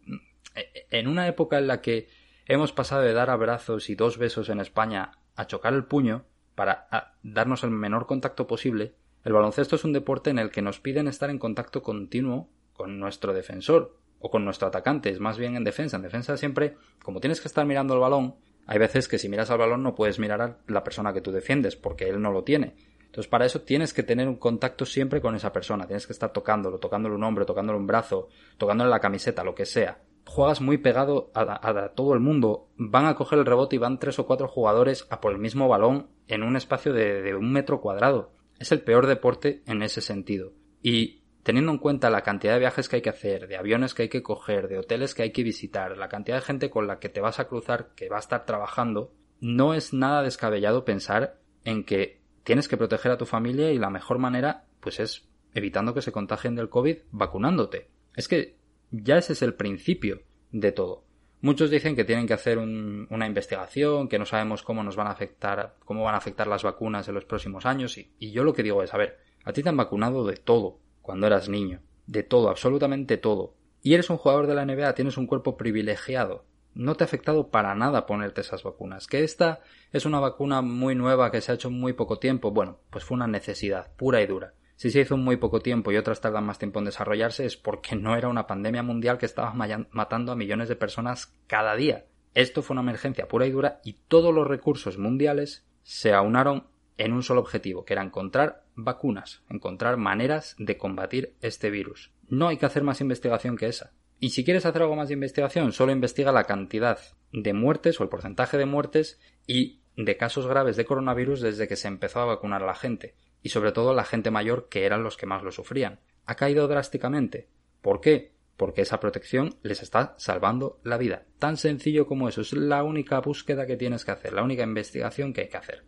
en 0.89 1.08
una 1.08 1.28
época 1.28 1.60
en 1.60 1.67
la 1.67 1.82
que 1.82 2.08
hemos 2.45 2.71
pasado 2.71 3.04
de 3.04 3.13
dar 3.13 3.30
abrazos 3.30 3.89
y 3.89 3.95
dos 3.95 4.17
besos 4.17 4.49
en 4.49 4.60
España 4.60 5.12
a 5.36 5.45
chocar 5.47 5.73
el 5.73 5.86
puño 5.86 6.25
para 6.56 7.15
darnos 7.23 7.63
el 7.63 7.69
menor 7.69 8.06
contacto 8.06 8.47
posible, 8.47 8.95
el 9.23 9.34
baloncesto 9.34 9.75
es 9.75 9.84
un 9.84 9.93
deporte 9.93 10.30
en 10.30 10.39
el 10.39 10.49
que 10.49 10.62
nos 10.62 10.80
piden 10.80 11.08
estar 11.08 11.30
en 11.30 11.39
contacto 11.39 11.84
continuo 11.84 12.49
con 12.73 12.99
nuestro 12.99 13.34
defensor 13.34 13.97
o 14.19 14.30
con 14.30 14.43
nuestro 14.43 14.67
atacante, 14.67 15.10
es 15.10 15.19
más 15.19 15.38
bien 15.38 15.56
en 15.56 15.63
defensa. 15.63 15.97
En 15.97 16.04
defensa 16.04 16.36
siempre, 16.38 16.75
como 17.04 17.19
tienes 17.19 17.39
que 17.41 17.47
estar 17.47 17.65
mirando 17.65 17.93
el 17.93 17.99
balón, 17.99 18.36
hay 18.71 18.77
veces 18.77 19.08
que 19.08 19.17
si 19.17 19.29
miras 19.29 19.49
al 19.49 19.58
balón 19.58 19.82
no 19.82 19.95
puedes 19.95 20.19
mirar 20.19 20.41
a 20.43 20.58
la 20.67 20.84
persona 20.84 21.12
que 21.12 21.21
tú 21.21 21.32
defiendes, 21.32 21.75
porque 21.75 22.08
él 22.08 22.21
no 22.21 22.32
lo 22.32 22.43
tiene. 22.43 22.75
Entonces, 22.99 23.27
para 23.27 23.47
eso 23.47 23.62
tienes 23.62 23.95
que 23.95 24.03
tener 24.03 24.27
un 24.27 24.36
contacto 24.36 24.86
siempre 24.86 25.21
con 25.21 25.34
esa 25.34 25.51
persona. 25.51 25.88
Tienes 25.88 26.05
que 26.05 26.13
estar 26.13 26.32
tocándolo, 26.32 26.77
tocándole 26.77 27.15
un 27.15 27.23
hombro, 27.23 27.47
tocándole 27.47 27.79
un 27.79 27.88
brazo, 27.88 28.29
tocándole 28.60 28.91
la 28.91 28.99
camiseta, 28.99 29.43
lo 29.43 29.55
que 29.55 29.65
sea. 29.65 30.03
Juegas 30.27 30.62
muy 30.62 30.77
pegado 30.77 31.32
a, 31.34 31.89
todo 31.95 32.13
el 32.13 32.19
mundo. 32.19 32.67
Van 32.77 33.08
a 33.08 33.15
coger 33.15 33.39
el 33.39 33.47
rebote 33.47 33.75
y 33.75 33.79
van 33.79 33.97
tres 33.97 34.19
o 34.19 34.27
cuatro 34.27 34.47
jugadores 34.47 35.08
a 35.10 35.19
por 35.19 35.32
el 35.32 35.39
mismo 35.39 35.67
balón 35.67 36.05
en 36.27 36.43
un 36.43 36.55
espacio 36.55 36.93
de, 36.93 37.23
de 37.23 37.34
un 37.34 37.51
metro 37.51 37.82
cuadrado. 37.82 38.34
Es 38.60 38.71
el 38.71 38.82
peor 38.82 39.08
deporte 39.08 39.63
en 39.65 39.82
ese 39.82 40.01
sentido. 40.01 40.51
Y 40.84 41.18
teniendo 41.49 41.71
en 41.71 41.79
cuenta 41.79 42.12
la 42.12 42.21
cantidad 42.21 42.53
de 42.53 42.59
viajes 42.59 42.88
que 42.88 42.97
hay 42.97 43.01
que 43.01 43.09
hacer, 43.09 43.47
de 43.47 43.57
aviones 43.57 43.95
que 43.95 44.03
hay 44.03 44.09
que 44.09 44.21
coger, 44.21 44.67
de 44.67 44.77
hoteles 44.77 45.15
que 45.15 45.23
hay 45.23 45.31
que 45.31 45.41
visitar, 45.41 45.97
la 45.97 46.07
cantidad 46.07 46.38
de 46.38 46.43
gente 46.43 46.69
con 46.69 46.85
la 46.85 46.99
que 46.99 47.09
te 47.09 47.21
vas 47.21 47.39
a 47.39 47.47
cruzar, 47.47 47.89
que 47.95 48.07
va 48.07 48.17
a 48.17 48.19
estar 48.19 48.45
trabajando, 48.45 49.15
no 49.39 49.73
es 49.73 49.91
nada 49.91 50.21
descabellado 50.21 50.85
pensar 50.85 51.39
en 51.65 51.85
que 51.85 52.21
tienes 52.43 52.67
que 52.67 52.77
proteger 52.77 53.12
a 53.12 53.17
tu 53.17 53.25
familia 53.25 53.71
y 53.71 53.79
la 53.79 53.89
mejor 53.89 54.19
manera, 54.19 54.65
pues 54.79 54.99
es 54.99 55.27
evitando 55.55 55.95
que 55.95 56.03
se 56.03 56.12
contagien 56.12 56.53
del 56.53 56.69
COVID 56.69 56.97
vacunándote. 57.09 57.89
Es 58.15 58.27
que 58.27 58.55
ya 58.91 59.17
ese 59.17 59.33
es 59.33 59.41
el 59.41 59.55
principio 59.55 60.21
de 60.51 60.71
todo. 60.71 61.03
Muchos 61.41 61.71
dicen 61.71 61.95
que 61.95 62.05
tienen 62.05 62.27
que 62.27 62.35
hacer 62.35 62.59
una 62.59 63.25
investigación, 63.25 64.07
que 64.07 64.19
no 64.19 64.25
sabemos 64.27 64.62
cómo 64.62 64.83
nos 64.83 64.95
van 64.95 65.07
a 65.07 65.13
afectar, 65.13 65.77
cómo 65.83 66.03
van 66.03 66.13
a 66.13 66.19
afectar 66.19 66.45
las 66.45 66.62
vacunas 66.62 67.07
en 67.07 67.15
los 67.15 67.25
próximos 67.25 67.65
años, 67.65 67.97
y, 67.97 68.12
y 68.19 68.29
yo 68.29 68.43
lo 68.43 68.53
que 68.53 68.62
digo 68.62 68.83
es, 68.83 68.93
a 68.93 68.99
ver, 68.99 69.17
a 69.45 69.51
ti 69.51 69.63
te 69.63 69.69
han 69.69 69.77
vacunado 69.77 70.27
de 70.27 70.35
todo, 70.35 70.77
cuando 71.10 71.26
eras 71.26 71.50
niño. 71.50 71.82
De 72.06 72.22
todo, 72.22 72.52
absolutamente 72.52 73.17
todo. 73.17 73.56
Y 73.82 73.95
eres 73.95 74.12
un 74.12 74.17
jugador 74.17 74.45
de 74.45 74.54
la 74.54 74.63
NBA, 74.63 74.93
tienes 74.93 75.17
un 75.17 75.26
cuerpo 75.26 75.58
privilegiado. 75.58 76.45
No 76.76 76.93
te 76.93 77.04
ha 77.04 77.06
afectado 77.06 77.50
para 77.50 77.74
nada 77.74 78.06
ponerte 78.06 78.41
esas 78.41 78.62
vacunas. 78.62 79.08
Que 79.08 79.24
esta 79.24 79.62
es 79.91 80.06
una 80.06 80.19
vacuna 80.19 80.62
muy 80.62 80.93
nueva 80.93 81.32
que 81.32 81.41
se 81.41 81.52
ha 81.52 81.56
hecho 81.56 81.69
en 81.69 81.80
muy 81.80 81.93
poco 81.93 82.19
tiempo. 82.19 82.52
Bueno, 82.52 82.78
pues 82.91 83.04
fue 83.06 83.15
una 83.15 83.26
necesidad 83.26 83.91
pura 83.95 84.22
y 84.22 84.28
dura. 84.28 84.54
Si 84.76 84.91
se 84.91 85.00
hizo 85.00 85.15
en 85.15 85.24
muy 85.24 85.38
poco 85.38 85.62
tiempo 85.62 85.91
y 85.91 85.98
otras 85.98 86.22
tardan 86.22 86.45
más 86.45 86.60
tiempo 86.60 86.78
en 86.78 86.86
desarrollarse 86.86 87.43
es 87.43 87.58
porque 87.58 87.95
no 87.95 88.15
era 88.15 88.28
una 88.28 88.45
pandemia 88.45 88.84
mundial 88.84 89.17
que 89.17 89.26
estaba 89.26 89.52
matando 89.89 90.32
a 90.32 90.36
millones 90.36 90.69
de 90.69 90.76
personas 90.76 91.34
cada 91.48 91.76
día. 91.76 92.06
Esto 92.36 92.62
fue 92.62 92.76
una 92.76 92.84
emergencia 92.84 93.28
pura 93.28 93.48
y 93.48 93.52
dura 93.52 93.82
y 93.84 93.93
todos 94.08 94.32
los 94.32 94.48
recursos 94.48 95.00
mundiales 95.00 95.65
se 95.82 96.13
aunaron 96.13 96.67
en 96.98 97.13
un 97.13 97.24
solo 97.24 97.41
objetivo, 97.41 97.84
que 97.84 97.93
era 97.93 98.04
encontrar 98.04 98.65
vacunas, 98.84 99.44
encontrar 99.50 99.98
maneras 99.98 100.56
de 100.58 100.78
combatir 100.78 101.36
este 101.42 101.70
virus. 101.70 102.12
No 102.28 102.48
hay 102.48 102.58
que 102.58 102.65
hacer 102.65 102.84
más 102.84 103.02
investigación 103.02 103.58
que 103.58 103.68
esa. 103.68 103.94
Y 104.20 104.32
si 104.32 104.44
quieres 104.44 104.65
hacer 104.65 104.82
algo 104.82 104.96
más 104.96 105.08
de 105.08 105.13
investigación, 105.13 105.72
solo 105.72 105.92
investiga 105.92 106.32
la 106.32 106.44
cantidad 106.44 107.00
de 107.32 107.54
muertes 107.54 108.00
o 108.00 108.04
el 108.04 108.10
porcentaje 108.10 108.58
de 108.58 108.65
muertes 108.65 109.20
y 109.48 109.80
de 109.96 110.18
casos 110.18 110.48
graves 110.48 110.76
de 110.76 110.86
coronavirus 110.86 111.42
desde 111.42 111.68
que 111.68 111.76
se 111.76 111.88
empezó 111.88 112.20
a 112.20 112.26
vacunar 112.26 112.63
a 112.63 112.68
la 112.68 112.76
gente, 112.76 113.15
y 113.42 113.50
sobre 113.50 113.72
todo 113.72 113.94
la 113.94 114.04
gente 114.04 114.32
mayor 114.32 114.68
que 114.70 114.86
eran 114.86 115.04
los 115.04 115.18
que 115.18 115.26
más 115.26 115.44
lo 115.44 115.52
sufrían. 115.52 116.00
Ha 116.26 116.36
caído 116.36 116.68
drásticamente. 116.68 117.48
¿Por 117.82 118.02
qué? 118.02 118.34
Porque 118.58 118.82
esa 118.82 119.00
protección 119.00 119.56
les 119.63 119.82
está 119.82 120.15
salvando 120.18 120.80
la 120.84 120.98
vida. 120.98 121.24
Tan 121.39 121.56
sencillo 121.56 122.06
como 122.06 122.28
eso. 122.28 122.42
Es 122.42 122.52
la 122.54 122.84
única 122.84 123.20
búsqueda 123.20 123.65
que 123.65 123.78
tienes 123.78 124.04
que 124.04 124.12
hacer, 124.12 124.34
la 124.34 124.44
única 124.44 124.63
investigación 124.63 125.34
que 125.34 125.42
hay 125.42 125.50
que 125.50 125.58
hacer. 125.58 125.86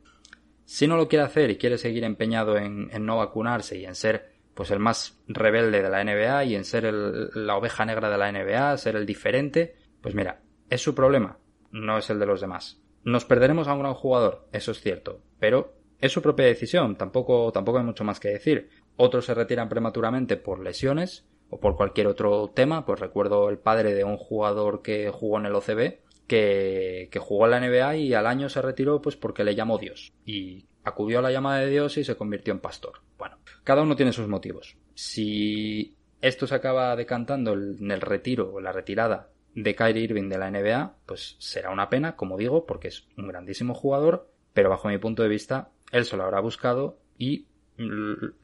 Si 0.72 0.88
no 0.88 0.96
lo 0.96 1.10
quiere 1.10 1.26
hacer 1.26 1.50
y 1.50 1.58
quiere 1.58 1.78
seguir 1.78 2.06
empeñado 2.06 2.56
en, 2.56 2.88
no 3.06 3.18
vacunarse 3.18 3.78
y 3.78 3.84
en 3.84 3.94
ser 3.94 4.32
pues 4.54 4.72
el 4.72 4.80
más 4.80 5.22
rebelde 5.28 5.82
de 5.82 5.90
la 5.90 6.02
NBA 6.02 6.46
y 6.46 6.56
en 6.56 6.64
ser 6.64 6.86
la 6.94 7.58
oveja 7.58 7.84
negra 7.84 8.10
de 8.10 8.18
la 8.18 8.32
NBA, 8.32 8.78
ser 8.78 8.96
el 8.96 9.06
diferente, 9.06 9.76
pues 10.00 10.16
mira, 10.16 10.40
es 10.70 10.82
su 10.82 10.96
problema, 10.96 11.40
no 11.72 11.98
es 11.98 12.10
el 12.10 12.20
de 12.20 12.26
los 12.26 12.40
demás. 12.40 12.82
Nos 13.04 13.26
perderemos 13.26 13.68
a 13.68 13.74
un 13.74 13.82
gran 13.82 13.94
jugador, 13.96 14.48
eso 14.54 14.72
es 14.72 14.80
cierto, 14.80 15.20
pero 15.40 15.74
es 16.00 16.14
su 16.14 16.22
propia 16.22 16.46
decisión, 16.46 16.96
tampoco, 16.96 17.52
tampoco 17.52 17.80
hay 17.80 17.84
mucho 17.84 18.06
más 18.06 18.22
que 18.22 18.30
decir. 18.30 18.70
Otros 18.96 19.26
se 19.26 19.34
retiran 19.34 19.68
prematuramente 19.68 20.38
por 20.38 20.62
lesiones 20.62 21.28
o 21.50 21.60
por 21.60 21.76
cualquier 21.76 22.08
otro 22.08 22.50
tema, 22.56 22.86
pues 22.86 23.02
recuerdo 23.02 23.50
el 23.50 23.58
padre 23.58 23.94
de 23.94 24.06
un 24.06 24.16
jugador 24.16 24.82
que 24.82 25.10
jugó 25.10 25.38
en 25.38 25.48
el 25.48 25.56
OCB 25.56 26.00
que, 26.28 27.10
jugó 27.20 27.46
en 27.46 27.52
la 27.52 27.60
NBA 27.60 27.96
y 27.98 28.14
al 28.14 28.28
año 28.28 28.50
se 28.50 28.62
retiró 28.62 29.02
pues 29.02 29.16
porque 29.16 29.44
le 29.44 29.56
llamó 29.56 29.78
Dios 29.78 30.14
y 30.26 30.66
acudió 30.84 31.20
a 31.20 31.22
la 31.22 31.32
llamada 31.32 31.60
de 31.60 31.70
Dios 31.70 31.98
y 31.98 32.04
se 32.04 32.16
convirtió 32.16 32.54
en 32.54 32.60
pastor. 32.60 33.02
Bueno, 33.18 33.38
cada 33.64 33.82
uno 33.82 33.96
tiene 33.96 34.14
sus 34.14 34.28
motivos. 34.28 34.78
Si 34.96 35.96
esto 36.22 36.48
se 36.48 36.56
acaba 36.56 36.96
decantando 36.96 37.54
en 37.54 37.92
el 37.92 38.02
retiro 38.02 38.54
o 38.54 38.62
la 38.62 38.72
retirada 38.72 39.30
de 39.56 39.76
Kyrie 39.76 40.04
Irving 40.04 40.30
de 40.30 40.38
la 40.38 40.50
NBA, 40.50 40.96
pues 41.06 41.36
será 41.40 41.72
una 41.72 41.90
pena, 41.90 42.16
como 42.16 42.38
digo, 42.38 42.66
porque 42.66 42.88
es 42.88 43.08
un 43.18 43.28
grandísimo 43.28 43.74
jugador, 43.74 44.30
pero 44.54 44.70
bajo 44.70 44.88
mi 44.88 44.98
punto 44.98 45.24
de 45.24 45.30
vista, 45.30 45.70
él 45.92 46.06
se 46.06 46.18
lo 46.18 46.24
habrá 46.24 46.40
buscado 46.40 46.98
y 47.18 47.48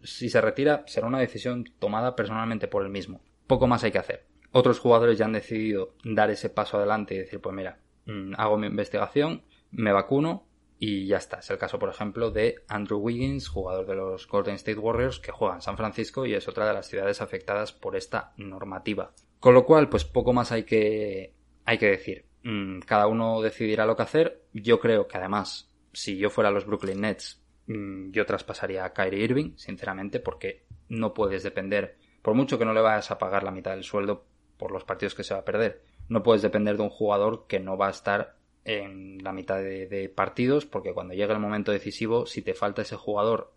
si 0.03 0.29
se 0.29 0.41
retira 0.41 0.83
será 0.87 1.07
una 1.07 1.19
decisión 1.19 1.65
tomada 1.79 2.15
personalmente 2.15 2.67
por 2.67 2.83
él 2.83 2.89
mismo. 2.89 3.21
Poco 3.45 3.67
más 3.67 3.83
hay 3.83 3.91
que 3.91 3.99
hacer. 3.99 4.25
Otros 4.51 4.79
jugadores 4.79 5.17
ya 5.17 5.25
han 5.25 5.33
decidido 5.33 5.93
dar 6.03 6.29
ese 6.29 6.49
paso 6.49 6.77
adelante 6.77 7.15
y 7.15 7.19
decir, 7.19 7.39
pues 7.41 7.55
mira, 7.55 7.79
mm, 8.05 8.33
hago 8.37 8.57
mi 8.57 8.67
investigación, 8.67 9.43
me 9.71 9.91
vacuno 9.91 10.47
y 10.79 11.07
ya 11.07 11.17
está. 11.17 11.39
Es 11.39 11.49
el 11.49 11.57
caso, 11.57 11.79
por 11.79 11.89
ejemplo, 11.89 12.31
de 12.31 12.63
Andrew 12.67 12.99
Wiggins, 12.99 13.47
jugador 13.47 13.85
de 13.85 13.95
los 13.95 14.27
Golden 14.27 14.55
State 14.55 14.79
Warriors, 14.79 15.19
que 15.19 15.31
juega 15.31 15.55
en 15.55 15.61
San 15.61 15.77
Francisco 15.77 16.25
y 16.25 16.33
es 16.33 16.47
otra 16.47 16.67
de 16.67 16.73
las 16.73 16.87
ciudades 16.87 17.21
afectadas 17.21 17.73
por 17.73 17.95
esta 17.95 18.33
normativa. 18.37 19.11
Con 19.39 19.53
lo 19.53 19.65
cual, 19.65 19.89
pues 19.89 20.05
poco 20.05 20.33
más 20.33 20.51
hay 20.51 20.63
que, 20.63 21.33
hay 21.65 21.77
que 21.77 21.87
decir. 21.87 22.25
Mm, 22.43 22.79
cada 22.79 23.07
uno 23.07 23.41
decidirá 23.41 23.85
lo 23.85 23.95
que 23.95 24.03
hacer. 24.03 24.43
Yo 24.53 24.79
creo 24.79 25.07
que 25.07 25.17
además, 25.17 25.71
si 25.93 26.17
yo 26.17 26.29
fuera 26.29 26.51
los 26.51 26.65
Brooklyn 26.65 27.01
Nets, 27.01 27.43
mm, 27.67 28.11
yo 28.11 28.25
traspasaría 28.25 28.85
a 28.85 28.93
Kyrie 28.93 29.23
Irving, 29.23 29.53
sinceramente, 29.57 30.19
porque 30.19 30.65
no 30.89 31.13
puedes 31.13 31.43
depender, 31.43 31.97
por 32.21 32.35
mucho 32.35 32.57
que 32.57 32.65
no 32.65 32.73
le 32.73 32.81
vayas 32.81 33.11
a 33.11 33.17
pagar 33.17 33.43
la 33.43 33.51
mitad 33.51 33.71
del 33.71 33.83
sueldo 33.83 34.25
por 34.57 34.71
los 34.71 34.83
partidos 34.83 35.15
que 35.15 35.23
se 35.23 35.33
va 35.33 35.41
a 35.41 35.45
perder. 35.45 35.81
No 36.09 36.23
puedes 36.23 36.41
depender 36.41 36.77
de 36.77 36.83
un 36.83 36.89
jugador 36.89 37.45
que 37.47 37.59
no 37.59 37.77
va 37.77 37.87
a 37.87 37.91
estar 37.91 38.35
en 38.65 39.23
la 39.23 39.31
mitad 39.31 39.57
de, 39.57 40.11
partidos, 40.13 40.65
porque 40.65 40.93
cuando 40.93 41.13
llegue 41.13 41.31
el 41.31 41.39
momento 41.39 41.71
decisivo, 41.71 42.25
si 42.25 42.41
te 42.41 42.53
falta 42.53 42.81
ese 42.81 42.97
jugador 42.97 43.53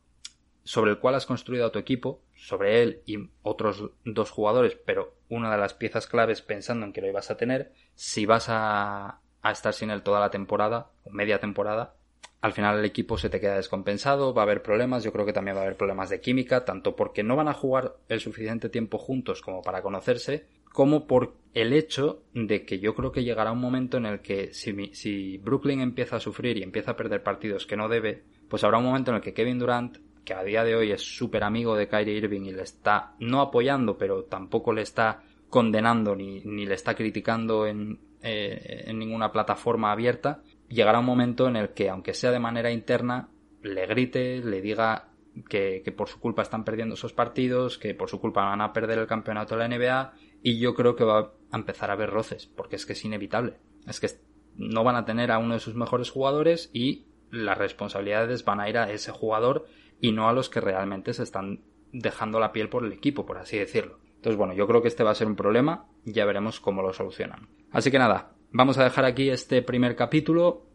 sobre 0.62 0.92
el 0.92 0.98
cual 0.98 1.16
has 1.16 1.26
construido 1.26 1.66
a 1.66 1.72
tu 1.72 1.80
equipo, 1.80 2.20
sobre 2.36 2.82
él 2.82 3.02
y 3.06 3.16
otros 3.42 3.90
dos 4.04 4.30
jugadores, 4.30 4.76
pero 4.84 5.14
una 5.28 5.50
de 5.50 5.58
las 5.58 5.74
piezas 5.74 6.06
claves 6.06 6.42
pensando 6.42 6.86
en 6.86 6.92
que 6.92 7.00
lo 7.00 7.08
ibas 7.08 7.30
a 7.30 7.36
tener, 7.36 7.72
si 7.94 8.24
vas 8.24 8.46
a, 8.48 9.20
a 9.42 9.50
estar 9.50 9.74
sin 9.74 9.90
él 9.90 10.02
toda 10.02 10.20
la 10.20 10.30
temporada, 10.30 10.90
o 11.04 11.10
media 11.10 11.40
temporada, 11.40 11.94
al 12.40 12.52
final 12.52 12.78
el 12.78 12.84
equipo 12.84 13.18
se 13.18 13.28
te 13.28 13.40
queda 13.40 13.56
descompensado, 13.56 14.32
va 14.32 14.42
a 14.42 14.44
haber 14.44 14.62
problemas, 14.62 15.04
yo 15.04 15.12
creo 15.12 15.26
que 15.26 15.32
también 15.32 15.56
va 15.56 15.60
a 15.60 15.64
haber 15.64 15.76
problemas 15.76 16.08
de 16.08 16.20
química, 16.20 16.64
tanto 16.64 16.96
porque 16.96 17.22
no 17.22 17.36
van 17.36 17.48
a 17.48 17.54
jugar 17.54 17.96
el 18.08 18.20
suficiente 18.20 18.68
tiempo 18.68 18.98
juntos 18.98 19.42
como 19.42 19.60
para 19.62 19.82
conocerse, 19.82 20.46
como 20.72 21.06
por 21.06 21.35
el 21.54 21.72
hecho 21.72 22.22
de 22.33 22.64
que 22.64 22.78
yo 22.78 22.94
creo 22.94 23.12
que 23.12 23.24
llegará 23.24 23.52
un 23.52 23.61
momento 23.61 23.96
en 23.96 24.06
el 24.06 24.20
que 24.20 24.54
si, 24.54 24.94
si 24.94 25.38
Brooklyn 25.38 25.80
empieza 25.80 26.16
a 26.16 26.20
sufrir 26.20 26.56
y 26.56 26.62
empieza 26.62 26.92
a 26.92 26.96
perder 26.96 27.22
partidos 27.22 27.66
que 27.66 27.76
no 27.76 27.88
debe, 27.88 28.22
pues 28.48 28.62
habrá 28.62 28.78
un 28.78 28.85
momento 28.85 29.11
en 29.11 29.16
el 29.16 29.22
que 29.22 29.35
Kevin 29.35 29.59
Durant, 29.59 29.98
que 30.24 30.35
a 30.35 30.44
día 30.44 30.64
de 30.64 30.76
hoy 30.76 30.92
es 30.92 31.02
súper 31.02 31.42
amigo 31.42 31.74
de 31.76 31.88
Kyrie 31.88 32.16
Irving 32.16 32.42
y 32.42 32.52
le 32.52 32.62
está 32.62 33.14
no 33.18 33.40
apoyando, 33.40 33.98
pero 33.98 34.24
tampoco 34.24 34.72
le 34.72 34.83
está 34.83 35.22
condenando 35.48 36.14
ni, 36.14 36.40
ni 36.44 36.66
le 36.66 36.74
está 36.74 36.94
criticando 36.94 37.66
en, 37.66 37.98
eh, 38.22 38.85
en 38.87 38.98
ninguna 38.98 39.33
plataforma 39.33 39.90
abierta, 39.90 40.42
llegará 40.68 41.00
un 41.00 41.06
momento 41.06 41.48
en 41.48 41.56
el 41.56 41.70
que, 41.70 41.88
aunque 41.88 42.14
sea 42.14 42.30
de 42.30 42.38
manera 42.38 42.70
interna, 42.70 43.28
le 43.62 43.87
grite, 43.87 44.38
le 44.38 44.61
diga 44.61 45.09
que, 45.48 45.83
que, 45.85 45.90
por 45.90 46.09
su 46.09 46.20
culpa 46.20 46.42
están 46.42 46.64
perdiendo 46.64 46.94
esos 46.94 47.12
partidos, 47.12 47.76
que 47.78 47.94
por 47.94 48.09
su 48.09 48.20
culpa 48.20 48.44
van 48.44 48.61
a 48.61 48.72
perder 48.72 48.98
el 48.98 49.06
campeonato 49.09 49.56
de 49.56 49.68
la 49.68 49.76
NBA 49.76 50.12
y 50.42 50.59
yo 50.59 50.74
creo 50.74 50.96
que 50.96 51.05
va 51.05 51.33
a 51.50 51.57
empezar 51.57 51.90
a 51.90 51.94
haber 51.94 52.11
roces, 52.11 52.46
porque 52.46 52.76
es 52.76 52.87
que 52.87 52.94
es 52.94 53.05
inevitable. 53.05 53.57
Es 53.87 54.00
que 54.00 54.09
no 54.57 54.85
van 54.85 54.96
a 54.96 55.05
tener 55.05 55.31
a 55.31 55.38
uno 55.38 55.55
de 55.55 55.61
sus 55.61 55.74
mejores 55.74 56.11
jugadores 56.11 56.70
y 56.72 57.07
las 57.31 57.59
responsabilidades 57.59 58.44
van 58.44 58.61
a 58.61 58.68
ir 58.68 58.79
a 58.79 58.90
ese 58.90 59.12
jugador 59.12 59.66
y 60.00 60.12
no 60.12 60.29
a 60.29 60.33
los 60.33 60.48
que 60.48 60.61
realmente 60.61 61.14
se 61.14 61.22
están 61.22 61.62
dejando 61.92 62.40
la 62.40 62.53
piel 62.53 62.68
por 62.68 62.85
el 62.85 62.92
equipo, 62.92 63.26
por 63.26 63.38
así 63.38 63.59
decirlo. 63.59 63.98
Entonces, 64.16 64.37
bueno, 64.37 64.53
yo 64.53 64.66
creo 64.66 64.83
que 64.83 64.88
este 64.88 65.05
va 65.05 65.11
a 65.11 65.14
ser 65.14 65.26
un 65.26 65.37
problema, 65.37 65.87
ya 66.05 66.24
veremos 66.24 66.61
cómo 66.61 66.83
lo 66.83 66.92
solucionan. 66.92 67.48
Así 67.70 67.90
que 67.90 67.98
nada, 67.98 68.33
vamos 68.53 68.79
a 68.79 68.85
dejar 68.85 69.05
aquí 69.05 69.31
este 69.31 69.62
primer 69.62 69.96
capítulo. 69.96 70.66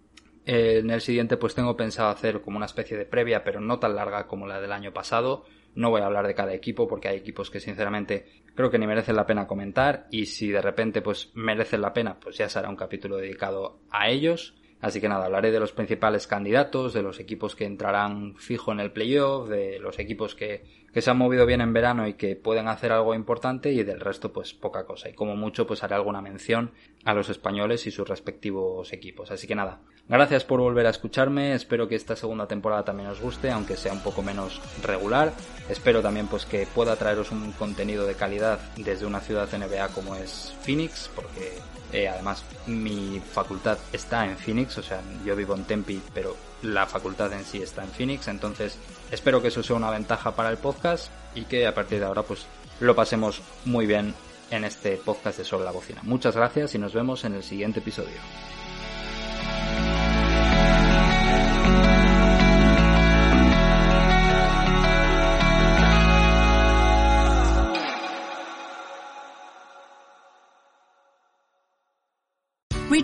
Eh, 0.46 0.80
en 0.80 0.90
el 0.92 1.02
siguiente 1.02 1.38
pues 1.38 1.56
tengo 1.56 1.76
pensado 1.76 2.10
hacer 2.10 2.42
como 2.42 2.58
una 2.58 2.66
especie 2.66 2.98
de 2.98 3.06
previa, 3.06 3.44
pero 3.44 3.60
no 3.62 3.80
tan 3.80 3.96
larga 3.96 4.28
como 4.28 4.48
la 4.48 4.62
del 4.62 4.72
año 4.72 4.94
pasado. 4.94 5.46
No 5.76 5.90
voy 5.90 6.02
a 6.02 6.06
hablar 6.06 6.26
de 6.26 6.36
cada 6.36 6.54
equipo 6.54 6.88
porque 6.88 7.08
hay 7.08 7.18
equipos 7.18 7.52
que 7.52 7.60
sinceramente 7.60 8.26
creo 8.56 8.72
que 8.72 8.80
ni 8.80 8.88
merecen 8.88 9.16
la 9.16 9.26
pena 9.26 9.48
comentar 9.48 10.08
y 10.10 10.26
si 10.26 10.50
de 10.50 10.62
repente 10.62 11.02
pues 11.02 11.32
merecen 11.36 11.82
la 11.82 11.94
pena 11.94 12.20
pues 12.20 12.38
ya 12.38 12.50
será 12.50 12.70
un 12.70 12.76
capítulo 12.76 13.18
dedicado 13.18 13.80
a 13.92 14.10
ellos. 14.10 14.56
Así 14.82 15.02
que 15.02 15.10
nada, 15.10 15.26
hablaré 15.26 15.52
de 15.52 15.60
los 15.60 15.72
principales 15.72 16.28
candidatos, 16.28 16.94
de 16.94 17.02
los 17.02 17.20
equipos 17.20 17.56
que 17.56 17.66
entrarán 17.66 18.36
fijo 18.36 18.72
en 18.72 18.80
el 18.80 18.92
playoff, 18.92 19.50
de 19.50 19.80
los 19.80 19.98
equipos 20.00 20.36
que, 20.36 20.64
que, 20.96 21.02
se 21.02 21.12
han 21.12 21.18
movido 21.18 21.46
bien 21.46 21.60
en 21.60 21.74
verano 21.74 22.08
y 22.08 22.14
que 22.14 22.38
pueden 22.38 22.70
hacer 22.70 22.94
algo 22.94 23.14
importante 23.14 23.72
y 23.72 23.84
del 23.84 24.00
resto 24.00 24.32
pues 24.32 24.54
poca 24.54 24.86
cosa. 24.86 25.10
Y 25.10 25.14
como 25.14 25.36
mucho 25.36 25.68
pues 25.68 25.84
haré 25.84 25.96
alguna 25.96 26.22
mención 26.22 26.72
a 27.04 27.14
los 27.14 27.30
españoles 27.30 27.86
y 27.86 27.92
sus 27.92 28.08
respectivos 28.08 28.94
equipos. 28.94 29.30
Así 29.32 29.46
que 29.46 29.56
nada, 29.56 29.82
gracias 30.08 30.46
por 30.46 30.62
volver 30.62 30.88
a 30.88 30.92
escucharme, 30.92 31.54
espero 31.54 31.88
que 31.88 31.96
esta 31.96 32.16
segunda 32.16 32.48
temporada 32.48 32.86
también 32.86 33.10
os 33.10 33.20
guste, 33.20 33.52
aunque 33.52 33.76
sea 33.76 33.94
un 33.94 34.02
poco 34.02 34.22
menos 34.22 34.62
regular. 34.82 35.34
Espero 35.70 36.02
también 36.02 36.28
pues 36.28 36.46
que 36.46 36.66
pueda 36.74 36.96
traeros 36.96 37.32
un 37.32 37.52
contenido 37.52 38.08
de 38.08 38.16
calidad 38.16 38.60
desde 38.78 39.06
una 39.06 39.20
ciudad 39.20 39.50
NBA 39.52 39.90
como 39.90 40.16
es 40.16 40.56
Phoenix, 40.62 41.12
porque 41.14 41.52
eh, 41.96 42.10
además, 42.10 42.44
mi 42.68 43.22
facultad 43.22 43.78
está 43.94 44.26
en 44.26 44.36
Phoenix, 44.36 44.78
o 44.78 44.84
sea, 44.84 45.02
yo 45.24 45.36
vivo 45.36 45.56
en 45.56 45.64
Tempe, 45.64 46.00
pero 46.14 46.36
la 46.62 46.86
facultad 46.86 47.32
en 47.34 47.46
sí 47.46 47.62
está 47.62 47.84
en 47.84 47.90
Phoenix, 47.90 48.28
entonces 48.28 48.78
espero 49.12 49.42
que 49.42 49.50
eso 49.50 49.64
sea 49.64 49.76
una 49.76 49.92
ventaja 49.92 50.36
para 50.36 50.50
el 50.50 50.58
podcast 50.58 51.12
y 51.36 51.44
que 51.46 51.68
a 51.68 51.74
partir 51.74 52.00
de 52.00 52.06
ahora 52.06 52.24
pues 52.24 52.46
lo 52.80 52.96
pasemos 52.96 53.42
muy 53.66 53.86
bien 53.86 54.14
en 54.52 54.64
este 54.64 54.98
podcast 54.98 55.38
de 55.38 55.46
Sobre 55.46 55.66
la 55.66 55.72
Bocina. 55.72 56.02
Muchas 56.04 56.36
gracias 56.36 56.76
y 56.76 56.80
nos 56.80 56.94
vemos 56.94 57.24
en 57.26 57.34
el 57.34 57.44
siguiente 57.44 57.80
episodio. 57.80 58.20